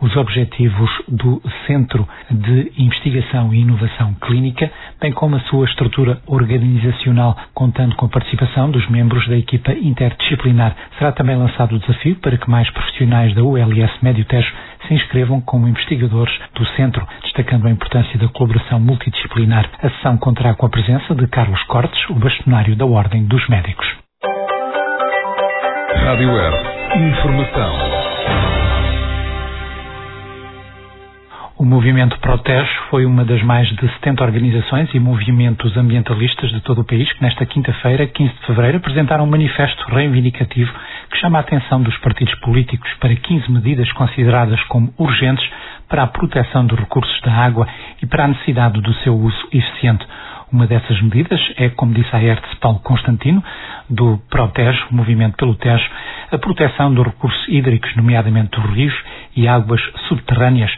os 0.00 0.14
objetivos 0.16 0.90
do 1.08 1.40
Centro 1.66 2.06
de 2.30 2.72
Investigação 2.78 3.52
e 3.52 3.60
Inovação 3.60 4.14
Clínica, 4.14 4.70
bem 5.00 5.12
como 5.12 5.36
a 5.36 5.40
sua 5.40 5.66
estrutura 5.66 6.20
organizacional, 6.26 7.36
contando 7.54 7.96
com 7.96 8.06
a 8.06 8.08
participação 8.08 8.70
dos 8.70 8.88
membros 8.88 9.26
da 9.28 9.36
equipa 9.36 9.72
interdisciplinar. 9.72 10.76
Será 10.98 11.12
também 11.12 11.36
lançado 11.36 11.74
o 11.74 11.78
desafio 11.78 12.16
para 12.16 12.36
que 12.36 12.50
mais 12.50 12.68
profissionais 12.70 13.34
da 13.34 13.42
ULS 13.42 13.92
Médio 14.02 14.24
Tejo 14.24 14.52
se 14.86 14.94
inscrevam 14.94 15.40
como 15.40 15.68
investigadores 15.68 16.34
do 16.54 16.64
Centro, 16.76 17.06
destacando 17.22 17.66
a 17.66 17.70
importância 17.70 18.18
da 18.18 18.28
colaboração 18.28 18.78
multidisciplinar. 18.80 19.68
A 19.82 19.90
sessão 19.90 20.16
contará 20.16 20.54
com 20.54 20.66
a 20.66 20.70
presença 20.70 21.14
de 21.14 21.26
Carlos 21.26 21.62
Cortes, 21.64 22.08
o 22.10 22.14
bastonário 22.14 22.76
da 22.76 22.86
Ordem 22.86 23.24
dos 23.26 23.46
Médicos. 23.48 23.86
Rádio 26.04 26.32
Web. 26.32 26.56
Informação. 26.94 28.85
O 31.66 31.68
movimento 31.68 32.16
Protege 32.20 32.70
foi 32.90 33.04
uma 33.04 33.24
das 33.24 33.42
mais 33.42 33.66
de 33.66 33.88
70 33.94 34.22
organizações 34.22 34.88
e 34.94 35.00
movimentos 35.00 35.76
ambientalistas 35.76 36.48
de 36.52 36.60
todo 36.60 36.82
o 36.82 36.84
país 36.84 37.12
que 37.12 37.20
nesta 37.20 37.44
quinta-feira, 37.44 38.06
15 38.06 38.34
de 38.34 38.46
fevereiro, 38.46 38.76
apresentaram 38.76 39.24
um 39.24 39.26
manifesto 39.26 39.84
reivindicativo 39.92 40.72
que 41.10 41.18
chama 41.18 41.38
a 41.38 41.40
atenção 41.40 41.82
dos 41.82 41.96
partidos 41.98 42.32
políticos 42.36 42.88
para 43.00 43.16
15 43.16 43.50
medidas 43.50 43.90
consideradas 43.94 44.62
como 44.68 44.94
urgentes 44.96 45.44
para 45.88 46.04
a 46.04 46.06
proteção 46.06 46.64
dos 46.64 46.78
recursos 46.78 47.20
da 47.22 47.32
água 47.32 47.66
e 48.00 48.06
para 48.06 48.26
a 48.26 48.28
necessidade 48.28 48.80
do 48.80 48.94
seu 49.02 49.16
uso 49.16 49.48
eficiente. 49.52 50.06
Uma 50.52 50.68
dessas 50.68 51.02
medidas 51.02 51.40
é, 51.56 51.68
como 51.70 51.92
disse 51.92 52.14
a 52.14 52.18
Hertz 52.20 52.54
Paulo 52.60 52.78
Constantino, 52.78 53.42
do 53.90 54.18
Protege, 54.30 54.84
Movimento 54.92 55.36
pelo 55.36 55.56
Tejo, 55.56 55.90
a 56.30 56.38
proteção 56.38 56.94
dos 56.94 57.06
recursos 57.06 57.48
hídricos, 57.48 57.94
nomeadamente 57.96 58.50
dos 58.50 58.70
rios 58.70 58.94
e 59.34 59.48
águas 59.48 59.80
subterrâneas, 60.06 60.70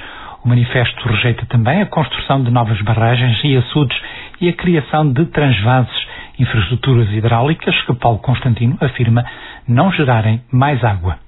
o 0.48 0.56
manifesto 0.56 1.06
rejeita 1.06 1.44
também 1.46 1.82
a 1.82 1.86
construção 1.86 2.42
de 2.42 2.50
novas 2.50 2.80
barragens 2.80 3.38
e 3.44 3.54
açudes 3.54 3.96
e 4.40 4.48
a 4.48 4.52
criação 4.54 5.12
de 5.12 5.26
transvases, 5.26 5.94
infraestruturas 6.38 7.06
hidráulicas 7.10 7.78
que 7.82 7.94
Paulo 7.94 8.18
Constantino 8.20 8.78
afirma 8.80 9.24
não 9.68 9.92
gerarem 9.92 10.40
mais 10.50 10.82
água. 10.82 11.18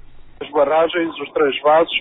As 0.41 0.51
barragens, 0.51 1.15
os 1.21 1.31
transvases, 1.33 1.93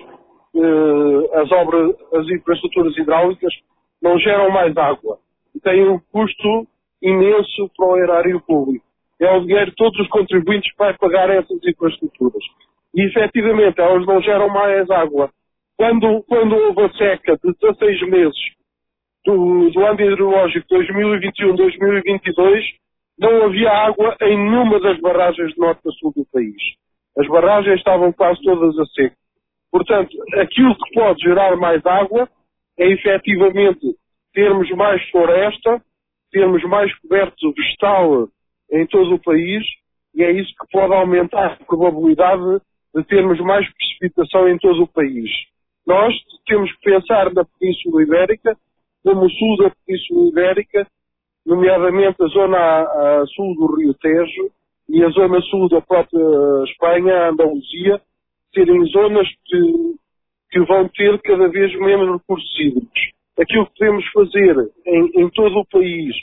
eh, 0.55 1.41
as 1.41 1.51
obras, 1.51 1.93
as 2.13 2.25
infraestruturas 2.29 2.97
hidráulicas 2.97 3.53
não 4.01 4.17
geram 4.17 4.49
mais 4.49 4.75
água 4.77 5.17
e 5.53 5.59
têm 5.59 5.89
um 5.89 5.99
custo 6.13 6.67
imenso 7.03 7.69
para 7.75 7.85
o 7.85 7.97
erário 7.97 8.39
público. 8.47 8.85
É 9.19 9.29
o 9.35 9.41
dinheiro 9.41 9.71
de 9.71 9.75
todos 9.75 9.99
os 9.99 10.07
contribuintes 10.07 10.71
que 10.71 10.77
vai 10.77 10.93
pagar 10.97 11.29
essas 11.29 11.59
infraestruturas. 11.67 12.43
E 12.95 13.01
efetivamente 13.01 13.81
elas 13.81 14.05
não 14.05 14.21
geram 14.21 14.47
mais 14.47 14.89
água. 14.89 15.29
Quando, 15.79 16.21
quando 16.23 16.57
houve 16.57 16.81
a 16.81 16.91
seca 16.91 17.37
de 17.37 17.53
16 17.57 18.09
meses 18.09 18.37
do, 19.25 19.69
do 19.69 19.85
ano 19.85 20.01
hidrológico 20.01 20.67
2021-2022, 20.75 22.63
não 23.17 23.45
havia 23.45 23.71
água 23.71 24.13
em 24.23 24.37
nenhuma 24.37 24.77
das 24.81 24.99
barragens 24.99 25.53
de 25.53 25.57
norte 25.57 25.79
a 25.87 25.91
sul 25.91 26.11
do 26.13 26.25
país. 26.33 26.61
As 27.17 27.25
barragens 27.27 27.77
estavam 27.77 28.11
quase 28.11 28.41
todas 28.43 28.77
a 28.77 28.85
seco. 28.87 29.15
Portanto, 29.71 30.17
aquilo 30.41 30.75
que 30.75 30.93
pode 30.93 31.21
gerar 31.21 31.55
mais 31.55 31.85
água 31.85 32.27
é 32.77 32.85
efetivamente 32.85 33.95
termos 34.33 34.69
mais 34.71 35.01
floresta, 35.11 35.81
termos 36.29 36.61
mais 36.63 36.93
coberto 36.99 37.53
vegetal 37.53 38.27
em 38.69 38.85
todo 38.85 39.15
o 39.15 39.23
país 39.23 39.63
e 40.13 40.25
é 40.25 40.31
isso 40.33 40.53
que 40.59 40.71
pode 40.73 40.93
aumentar 40.93 41.53
a 41.53 41.65
probabilidade 41.65 42.59
de 42.93 43.03
termos 43.05 43.39
mais 43.39 43.65
precipitação 43.73 44.49
em 44.49 44.57
todo 44.57 44.83
o 44.83 44.87
país. 44.87 45.29
Nós 45.89 46.13
temos 46.45 46.71
que 46.73 46.81
pensar 46.91 47.33
na 47.33 47.43
Península 47.43 48.03
Ibérica, 48.03 48.55
como 49.03 49.25
o 49.25 49.29
sul 49.31 49.57
da 49.57 49.71
Península 49.87 50.29
Ibérica, 50.29 50.87
nomeadamente 51.43 52.23
a 52.23 52.27
zona 52.27 52.57
a, 52.59 53.21
a 53.21 53.25
sul 53.25 53.55
do 53.55 53.75
Rio 53.75 53.95
Tejo 53.95 54.51
e 54.87 55.03
a 55.03 55.09
zona 55.09 55.41
sul 55.41 55.67
da 55.67 55.81
própria 55.81 56.23
Espanha, 56.65 57.29
Andaluzia, 57.29 57.99
serem 58.53 58.85
zonas 58.85 59.27
que, 59.45 59.95
que 60.51 60.59
vão 60.65 60.87
ter 60.89 61.19
cada 61.23 61.47
vez 61.47 61.73
menos 61.79 62.19
recursos 62.19 62.59
hídricos. 62.59 63.01
Aquilo 63.39 63.65
que 63.65 63.79
podemos 63.79 64.05
fazer 64.11 64.71
em, 64.85 65.23
em 65.23 65.29
todo 65.31 65.57
o 65.57 65.65
país, 65.65 66.15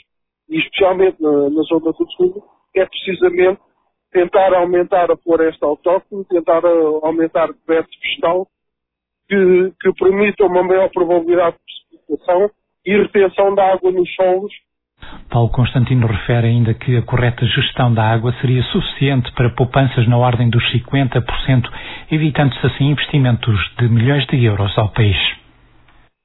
e 0.47 0.59
especialmente 0.59 1.21
na, 1.21 1.49
na 1.49 1.61
zona 1.63 1.91
do 1.91 2.11
sul, 2.15 2.41
é 2.73 2.85
precisamente 2.85 3.59
tentar 4.13 4.53
aumentar 4.53 5.11
a 5.11 5.17
floresta 5.17 5.65
autóctone, 5.65 6.23
tentar 6.23 6.63
uh, 6.63 7.05
aumentar 7.05 7.49
a 7.49 7.53
coberta 7.53 7.89
vegetal, 8.01 8.47
que, 9.27 9.73
que 9.81 9.93
permita 9.93 10.45
uma 10.45 10.63
maior 10.63 10.89
probabilidade 10.89 11.55
de 11.57 11.97
precipitação 11.97 12.49
e 12.85 12.97
retenção 12.97 13.53
da 13.53 13.73
água 13.73 13.91
nos 13.91 14.13
solos. 14.15 14.53
Paulo 15.29 15.49
Constantino 15.51 16.07
refere 16.07 16.47
ainda 16.47 16.73
que 16.73 16.97
a 16.97 17.01
correta 17.01 17.45
gestão 17.45 17.93
da 17.93 18.03
água 18.03 18.33
seria 18.41 18.63
suficiente 18.63 19.31
para 19.33 19.49
poupanças 19.49 20.07
na 20.07 20.17
ordem 20.17 20.49
dos 20.49 20.63
50%, 20.71 21.69
evitando-se 22.11 22.65
assim 22.65 22.85
investimentos 22.85 23.59
de 23.77 23.87
milhões 23.89 24.25
de 24.27 24.43
euros 24.43 24.75
ao 24.77 24.89
país. 24.89 25.17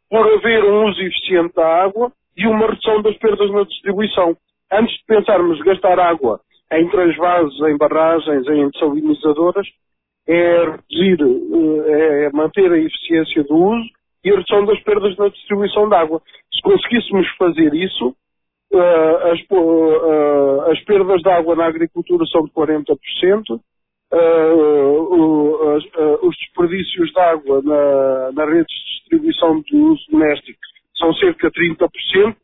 Por 0.08 0.26
haver 0.26 0.64
um 0.64 0.88
uso 0.88 1.00
eficiente 1.00 1.54
da 1.54 1.84
água 1.84 2.12
e 2.36 2.46
uma 2.46 2.66
redução 2.66 3.02
das 3.02 3.16
perdas 3.18 3.50
na 3.50 3.64
distribuição. 3.64 4.36
Antes 4.72 4.94
de 4.96 5.04
pensarmos 5.06 5.60
gastar 5.60 5.98
água 5.98 6.40
em 6.72 6.88
transvasos, 6.88 7.60
em 7.68 7.76
barragens, 7.76 8.46
em 8.48 8.70
desalinizadoras, 8.70 9.66
é 10.26 10.64
reduzir, 10.64 11.18
eh, 11.20 12.24
é 12.24 12.30
manter 12.32 12.70
a 12.70 12.78
eficiência 12.78 13.42
do 13.44 13.56
uso 13.56 13.88
e 14.24 14.30
a 14.30 14.36
redução 14.36 14.64
das 14.64 14.80
perdas 14.82 15.16
na 15.16 15.28
distribuição 15.28 15.88
de 15.88 15.94
água. 15.94 16.22
Se 16.54 16.62
conseguíssemos 16.62 17.26
fazer 17.36 17.74
isso, 17.74 18.14
eh, 18.72 19.32
as, 19.32 19.40
eh, 19.40 20.72
as 20.72 20.80
perdas 20.84 21.20
de 21.22 21.30
água 21.30 21.56
na 21.56 21.66
agricultura 21.66 22.24
são 22.26 22.44
de 22.44 22.50
40%, 22.52 23.60
os 26.22 26.36
desperdícios 26.36 27.10
de 27.10 27.18
água 27.18 27.62
na, 27.62 28.32
na 28.32 28.44
rede 28.44 28.66
de 28.66 28.92
distribuição 28.98 29.60
de 29.62 29.74
uso 29.74 30.04
doméstico 30.10 30.60
são 30.98 31.14
cerca 31.14 31.50
de 31.50 31.76
30%, 31.76 32.36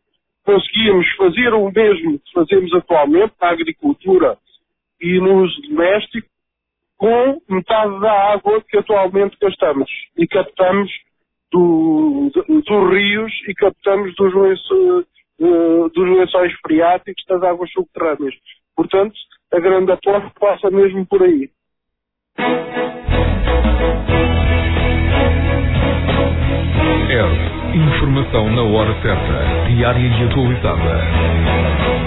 conseguíamos 0.44 1.06
fazer 1.16 1.52
o 1.52 1.70
mesmo 1.70 2.18
que 2.18 2.32
fazemos 2.32 2.72
atualmente 2.74 3.34
na 3.38 3.50
agricultura 3.50 4.38
e 4.98 5.20
no 5.20 5.44
uso 5.44 5.60
doméstico 5.68 6.26
com 6.98 7.40
metade 7.48 8.00
da 8.00 8.32
água 8.32 8.62
que 8.68 8.76
atualmente 8.76 9.36
gastamos 9.40 9.88
e 10.16 10.26
captamos 10.26 10.90
do, 11.52 12.30
do, 12.34 12.62
dos 12.62 12.92
rios 12.92 13.32
e 13.48 13.54
captamos 13.54 14.14
dos, 14.16 14.34
lenço, 14.34 15.06
uh, 15.40 15.88
dos 15.90 16.18
lençóis 16.18 16.52
freáticos 16.60 17.24
das 17.26 17.42
águas 17.42 17.70
subterrâneas. 17.70 18.34
Portanto, 18.76 19.14
a 19.52 19.60
grande 19.60 19.92
aposta 19.92 20.30
passa 20.38 20.70
mesmo 20.70 21.06
por 21.06 21.22
aí. 21.22 21.48
É 27.10 27.58
Informação 27.74 28.50
na 28.50 28.62
hora 28.62 28.92
certa, 29.02 29.68
diária 29.68 30.00
e 30.00 30.24
atualizada. 30.24 31.97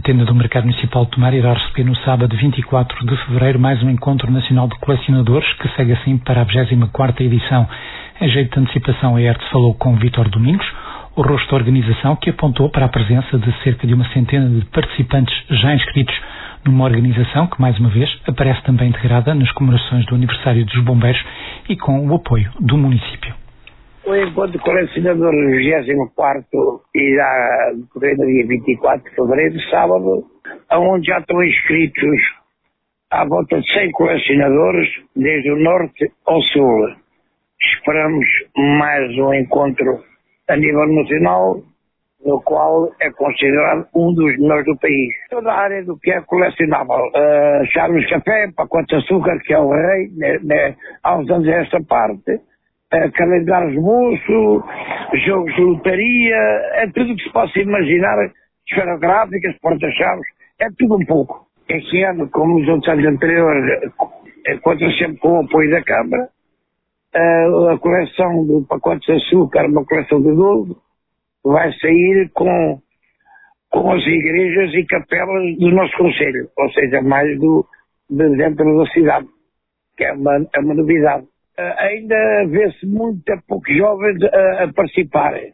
A 0.00 0.02
tenda 0.02 0.24
do 0.24 0.34
Mercado 0.34 0.64
Municipal 0.64 1.04
de 1.04 1.10
Tomar 1.10 1.34
irá 1.34 1.52
receber 1.52 1.84
no 1.84 1.94
sábado 1.96 2.34
24 2.34 3.06
de 3.06 3.16
fevereiro 3.26 3.60
mais 3.60 3.82
um 3.82 3.90
Encontro 3.90 4.32
Nacional 4.32 4.66
de 4.66 4.78
Colecionadores, 4.78 5.46
que 5.58 5.68
segue 5.76 5.92
assim 5.92 6.16
para 6.16 6.40
a 6.40 6.44
24 6.44 7.22
edição. 7.22 7.68
Em 8.18 8.26
jeito 8.30 8.54
de 8.54 8.60
antecipação, 8.60 9.16
a 9.16 9.20
ERT 9.20 9.42
falou 9.52 9.74
com 9.74 9.96
Vítor 9.96 10.30
Domingos, 10.30 10.66
o 11.14 11.20
rosto 11.20 11.50
da 11.50 11.56
organização, 11.58 12.16
que 12.16 12.30
apontou 12.30 12.70
para 12.70 12.86
a 12.86 12.88
presença 12.88 13.38
de 13.38 13.52
cerca 13.62 13.86
de 13.86 13.92
uma 13.92 14.08
centena 14.08 14.48
de 14.48 14.64
participantes 14.70 15.36
já 15.50 15.74
inscritos 15.74 16.18
numa 16.64 16.86
organização 16.86 17.46
que, 17.46 17.60
mais 17.60 17.78
uma 17.78 17.90
vez, 17.90 18.08
aparece 18.26 18.62
também 18.62 18.88
integrada 18.88 19.34
nas 19.34 19.52
comemorações 19.52 20.06
do 20.06 20.14
aniversário 20.14 20.64
dos 20.64 20.82
bombeiros 20.82 21.22
e 21.68 21.76
com 21.76 22.08
o 22.08 22.14
apoio 22.14 22.50
do 22.58 22.78
município. 22.78 23.39
O 24.06 24.16
encontro 24.16 24.58
colecionador 24.60 25.30
24 25.30 26.46
irá 26.94 27.72
decorrer 27.74 28.16
no 28.16 28.26
dia 28.26 28.46
24 28.46 29.04
de 29.04 29.14
fevereiro, 29.14 29.60
sábado, 29.70 30.24
onde 30.72 31.06
já 31.06 31.18
estão 31.18 31.42
inscritos 31.44 32.20
à 33.10 33.26
volta 33.26 33.60
de 33.60 33.72
100 33.72 33.90
colecionadores, 33.92 34.88
desde 35.14 35.50
o 35.50 35.56
norte 35.56 36.10
ao 36.26 36.40
sul. 36.40 36.88
Esperamos 37.60 38.26
mais 38.56 39.18
um 39.18 39.34
encontro 39.34 40.02
a 40.48 40.56
nível 40.56 40.86
nacional, 40.94 41.62
no 42.24 42.40
qual 42.42 42.90
é 43.00 43.10
considerado 43.10 43.86
um 43.94 44.14
dos 44.14 44.38
melhores 44.38 44.64
do 44.64 44.78
país. 44.78 45.14
Toda 45.28 45.52
a 45.52 45.60
área 45.60 45.84
do 45.84 45.98
que 45.98 46.10
é 46.10 46.20
colecionável, 46.22 46.96
uh, 46.96 47.66
charmes 47.66 48.08
café, 48.08 48.50
pacote 48.56 48.86
de 48.88 48.96
açúcar, 48.96 49.38
que 49.40 49.52
é 49.52 49.58
o 49.58 49.70
rei, 49.70 50.08
né, 50.16 50.38
né, 50.42 50.76
há 51.02 51.18
uns 51.18 51.30
anos 51.30 51.48
esta 51.48 51.82
parte, 51.82 52.40
calendários 52.90 53.72
de 53.72 53.80
bolso, 53.80 54.64
jogos 55.26 55.54
de 55.54 55.60
lotaria, 55.62 56.36
é 56.74 56.86
tudo 56.92 57.12
o 57.12 57.16
que 57.16 57.22
se 57.22 57.32
possa 57.32 57.58
imaginar, 57.58 58.16
esferográficas, 58.68 59.56
porta-chaves, 59.60 60.26
é 60.60 60.66
tudo 60.78 60.96
um 60.96 61.06
pouco. 61.06 61.46
Este 61.68 62.02
ano, 62.02 62.28
como 62.30 62.58
nos 62.58 62.68
outros 62.68 62.92
anos 62.92 63.06
anteriores, 63.06 63.92
eh, 64.46 64.56
conta 64.58 64.90
sempre 64.98 65.18
com 65.18 65.38
o 65.38 65.44
apoio 65.44 65.70
da 65.70 65.82
Câmara, 65.82 66.28
uh, 67.14 67.68
a 67.68 67.78
coleção 67.78 68.44
do 68.44 68.66
pacote 68.66 69.06
de 69.06 69.12
açúcar, 69.12 69.66
uma 69.66 69.84
coleção 69.84 70.20
de 70.20 70.34
doce, 70.34 70.76
vai 71.44 71.72
sair 71.74 72.30
com, 72.34 72.80
com 73.70 73.92
as 73.92 74.04
igrejas 74.04 74.74
e 74.74 74.84
capelas 74.84 75.56
do 75.58 75.70
nosso 75.70 75.96
Conselho, 75.96 76.48
ou 76.56 76.70
seja, 76.72 77.00
mais 77.02 77.38
do, 77.38 77.66
de 78.08 78.36
dentro 78.36 78.78
da 78.78 78.86
cidade, 78.90 79.28
que 79.96 80.04
é 80.04 80.12
uma, 80.12 80.36
é 80.54 80.60
uma 80.60 80.74
novidade. 80.74 81.26
Uh, 81.58 81.74
ainda 81.78 82.46
vê-se 82.48 82.86
muito 82.86 83.22
poucos 83.46 83.76
jovens 83.76 84.22
a, 84.22 84.64
a 84.64 84.72
participarem. 84.72 85.52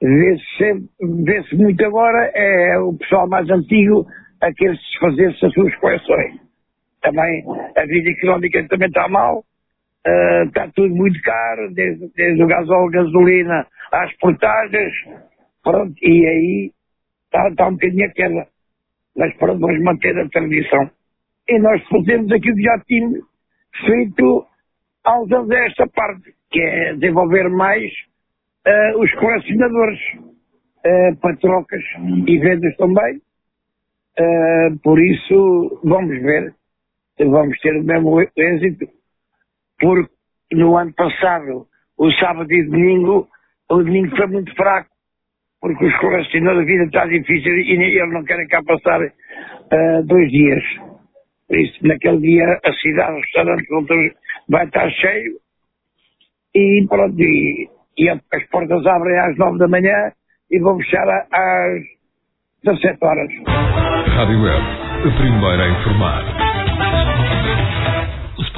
Vê-se 0.00 0.88
vê 1.00 1.56
muito 1.56 1.84
agora 1.84 2.30
é 2.34 2.78
o 2.78 2.96
pessoal 2.96 3.28
mais 3.28 3.48
antigo 3.50 4.06
a 4.40 4.52
querer 4.52 4.76
desfazer-se 4.76 5.46
as 5.46 5.52
suas 5.52 5.74
coleções. 5.76 6.40
Também 7.02 7.44
a 7.76 7.86
vida 7.86 8.10
económica 8.10 8.66
também 8.68 8.88
está 8.88 9.08
mal, 9.08 9.38
uh, 9.38 10.44
está 10.46 10.68
tudo 10.74 10.94
muito 10.94 11.20
caro, 11.22 11.72
desde, 11.74 12.08
desde 12.14 12.42
o 12.42 12.46
gasóleo, 12.46 12.90
gasolina, 12.90 13.66
às 13.92 14.12
portagens, 14.18 14.92
pronto, 15.62 15.94
e 16.02 16.26
aí 16.26 16.70
está, 17.24 17.48
está 17.48 17.68
um 17.68 17.72
bocadinho 17.72 18.06
a 18.06 18.12
queda. 18.12 18.46
Mas 19.16 19.34
pronto, 19.36 19.60
vamos 19.60 19.82
manter 19.82 20.16
a 20.18 20.28
tradição. 20.28 20.90
E 21.48 21.58
nós 21.58 21.82
fazemos 21.88 22.30
aquilo 22.30 22.56
que 22.56 22.62
já 22.62 22.78
tínhamos 22.86 23.20
feito 23.84 24.46
uns 25.06 25.32
anos 25.32 25.50
esta 25.50 25.86
parte, 25.88 26.34
que 26.50 26.60
é 26.60 26.94
desenvolver 26.94 27.48
mais 27.48 27.90
uh, 28.66 28.98
os 29.00 29.12
colecionadores 29.14 29.98
uh, 30.14 31.16
para 31.20 31.36
trocas 31.36 31.82
e 32.26 32.38
vendas 32.38 32.76
também. 32.76 33.20
Uh, 34.18 34.78
por 34.82 35.00
isso, 35.00 35.80
vamos 35.84 36.20
ver, 36.22 36.54
vamos 37.18 37.58
ter 37.60 37.76
o 37.76 37.84
mesmo 37.84 38.20
êxito, 38.36 38.86
porque 39.78 40.12
no 40.52 40.76
ano 40.76 40.92
passado, 40.94 41.66
o 41.96 42.10
sábado 42.12 42.52
e 42.52 42.64
domingo, 42.64 43.28
o 43.70 43.76
domingo 43.76 44.16
foi 44.16 44.26
muito 44.26 44.54
fraco, 44.54 44.90
porque 45.60 45.84
os 45.84 45.96
colecionadores, 45.98 46.62
a 46.62 46.72
vida 46.72 46.84
está 46.84 47.06
difícil 47.06 47.52
e 47.58 47.72
eles 47.72 48.12
não 48.12 48.24
querem 48.24 48.48
cá 48.48 48.62
passar 48.62 49.00
dois 50.04 50.30
dias. 50.30 50.62
Por 51.46 51.58
isso, 51.58 51.86
naquele 51.86 52.20
dia, 52.20 52.60
a 52.64 52.72
cidade, 52.74 53.18
os 53.18 53.22
restaurantes 53.22 53.68
vai 54.48 54.64
estar 54.66 54.90
cheio 54.90 55.34
e 56.54 56.86
pronto, 56.88 57.20
e, 57.20 57.68
e 57.98 58.08
as 58.08 58.46
portas 58.50 58.86
abrem 58.86 59.18
às 59.18 59.36
nove 59.36 59.58
da 59.58 59.68
manhã 59.68 60.12
e 60.50 60.58
vão 60.58 60.78
fechar 60.78 61.06
às 61.08 61.82
17 62.64 62.98
horas. 63.04 63.28
Rádio 63.46 64.42
Web, 64.42 64.64
a 65.06 65.18
primeira 65.18 65.64
a 65.64 65.68
informar. 65.68 66.37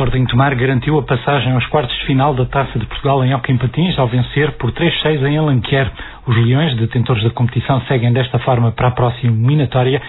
Sporting 0.01 0.25
Tomar 0.25 0.55
garantiu 0.55 0.99
a 0.99 1.03
passagem 1.03 1.53
aos 1.53 1.67
quartos 1.67 1.95
de 1.95 2.07
final 2.07 2.33
da 2.33 2.47
Taça 2.47 2.79
de 2.79 2.87
Portugal 2.87 3.23
em 3.23 3.35
Alquim 3.35 3.59
Patins 3.59 3.99
ao 3.99 4.09
vencer 4.09 4.53
por 4.53 4.73
3-6 4.73 5.23
em 5.27 5.37
Alenquer. 5.37 5.93
Os 6.27 6.35
Leões, 6.39 6.75
detentores 6.77 7.23
da 7.23 7.29
competição, 7.29 7.83
seguem 7.83 8.11
desta 8.11 8.39
forma 8.39 8.73
para 8.73 8.89
a 8.89 8.93
próxima 8.93 9.31
eliminatória 9.31 10.01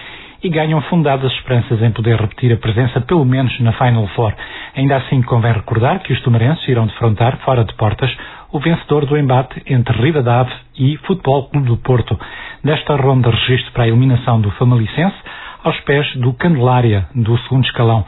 e 0.42 0.48
ganham 0.48 0.80
fundadas 0.82 1.30
esperanças 1.32 1.82
em 1.82 1.90
poder 1.90 2.18
repetir 2.18 2.50
a 2.54 2.56
presença 2.56 3.02
pelo 3.02 3.22
menos 3.26 3.60
na 3.60 3.74
Final 3.74 4.06
Four. 4.16 4.32
Ainda 4.74 4.96
assim, 4.96 5.20
convém 5.20 5.52
recordar 5.52 5.98
que 5.98 6.14
os 6.14 6.22
tumarenses 6.22 6.66
irão 6.66 6.86
defrontar, 6.86 7.36
fora 7.44 7.62
de 7.62 7.74
portas, 7.74 8.10
o 8.50 8.58
vencedor 8.60 9.04
do 9.04 9.18
embate 9.18 9.62
entre 9.66 9.94
Rivadave 10.00 10.52
e 10.74 10.96
Futebol 11.06 11.50
Clube 11.50 11.66
do 11.66 11.76
Porto. 11.76 12.18
Desta 12.64 12.96
ronda 12.96 13.28
registro 13.28 13.70
para 13.72 13.84
a 13.84 13.88
eliminação 13.88 14.40
do 14.40 14.50
Famalicense, 14.52 15.16
aos 15.62 15.78
pés 15.80 16.16
do 16.16 16.32
Candelária, 16.32 17.06
do 17.14 17.36
segundo 17.40 17.64
escalão. 17.64 18.04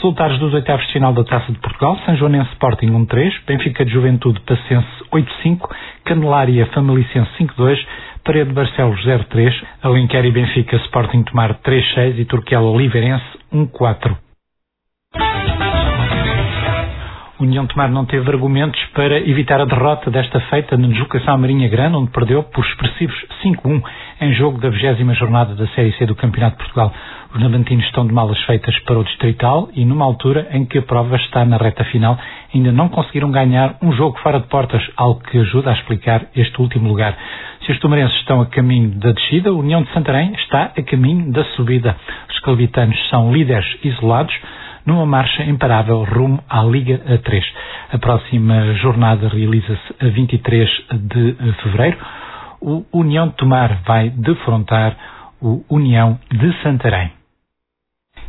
Resultados 0.00 0.38
dos 0.38 0.54
oitavos 0.54 0.86
de 0.86 0.92
final 0.92 1.12
da 1.12 1.24
Taça 1.24 1.50
de 1.50 1.58
Portugal, 1.58 1.98
São 2.06 2.14
Joanense 2.14 2.52
Sporting 2.52 2.86
1-3, 2.86 3.32
Benfica 3.44 3.84
de 3.84 3.90
Juventude 3.90 4.38
Pacense 4.42 4.86
8-5, 5.12 5.68
Candelária 6.04 6.66
Famalicense 6.66 7.28
5-2, 7.36 7.84
Parede 8.24 8.52
Barcelos 8.52 9.04
0-3, 9.04 9.52
Alenquer 9.82 10.24
e 10.24 10.30
Benfica 10.30 10.76
Sporting 10.76 11.24
Tomar 11.24 11.58
3-6 11.64 12.16
e 12.16 12.24
Turquela 12.26 12.70
Oliveirense 12.70 13.26
1-4. 13.52 14.16
O 17.40 17.44
União 17.44 17.66
Tomar 17.66 17.88
não 17.88 18.04
teve 18.04 18.28
argumentos 18.30 18.80
para 18.94 19.18
evitar 19.18 19.60
a 19.60 19.64
derrota 19.64 20.10
desta 20.10 20.40
feita 20.42 20.76
na 20.76 20.88
deslocação 20.88 21.34
à 21.34 21.38
Marinha 21.38 21.68
Grande, 21.68 21.96
onde 21.96 22.10
perdeu 22.10 22.44
por 22.44 22.64
expressivos 22.64 23.16
5-1 23.44 23.82
em 24.20 24.32
jogo 24.34 24.58
da 24.58 24.68
20 24.68 25.14
jornada 25.14 25.54
da 25.54 25.66
Série 25.68 25.92
C 25.92 26.06
do 26.06 26.16
Campeonato 26.16 26.56
de 26.56 26.64
Portugal. 26.64 26.92
Os 27.34 27.42
navantinos 27.42 27.84
estão 27.84 28.06
de 28.06 28.12
malas 28.12 28.40
feitas 28.44 28.78
para 28.80 28.98
o 28.98 29.04
Distrital 29.04 29.68
e 29.74 29.84
numa 29.84 30.04
altura 30.04 30.48
em 30.50 30.64
que 30.64 30.78
a 30.78 30.82
prova 30.82 31.14
está 31.16 31.44
na 31.44 31.58
reta 31.58 31.84
final, 31.84 32.18
ainda 32.54 32.72
não 32.72 32.88
conseguiram 32.88 33.30
ganhar 33.30 33.76
um 33.82 33.92
jogo 33.92 34.18
fora 34.20 34.40
de 34.40 34.46
portas, 34.46 34.82
algo 34.96 35.20
que 35.20 35.38
ajuda 35.38 35.70
a 35.70 35.74
explicar 35.74 36.24
este 36.34 36.58
último 36.58 36.88
lugar. 36.88 37.14
Se 37.66 37.72
os 37.72 37.78
tomarenses 37.80 38.16
estão 38.16 38.40
a 38.40 38.46
caminho 38.46 38.92
da 38.92 39.12
descida, 39.12 39.50
a 39.50 39.52
União 39.52 39.82
de 39.82 39.92
Santarém 39.92 40.32
está 40.36 40.72
a 40.74 40.82
caminho 40.82 41.30
da 41.30 41.44
subida. 41.54 41.94
Os 42.30 42.40
calvitanos 42.40 42.96
são 43.10 43.30
líderes 43.30 43.66
isolados, 43.84 44.34
numa 44.86 45.04
marcha 45.04 45.44
imparável 45.44 46.04
rumo 46.04 46.42
à 46.48 46.62
Liga 46.62 46.98
A3. 47.06 47.44
A 47.92 47.98
próxima 47.98 48.72
jornada 48.76 49.28
realiza-se 49.28 50.06
a 50.06 50.08
23 50.08 50.70
de 50.94 51.36
fevereiro. 51.62 51.98
O 52.62 52.84
União 52.90 53.28
de 53.28 53.34
Tomar 53.34 53.82
vai 53.86 54.08
defrontar 54.08 54.96
o 55.42 55.62
União 55.68 56.18
de 56.32 56.62
Santarém. 56.62 57.17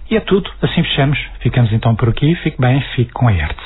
E 0.09 0.17
é 0.17 0.19
tudo, 0.21 0.49
assim 0.61 0.81
fechamos. 0.83 1.19
Ficamos 1.39 1.71
então 1.71 1.95
por 1.95 2.09
aqui. 2.09 2.33
Fique 2.35 2.59
bem, 2.59 2.81
fique 2.95 3.11
com 3.11 3.27
a 3.27 3.31
Hertz. 3.31 3.63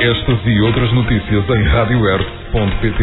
Estas 0.00 0.46
e 0.46 0.60
outras 0.60 0.92
notícias 0.92 1.48
em 1.48 1.62
radiohertz.pt 1.62 3.02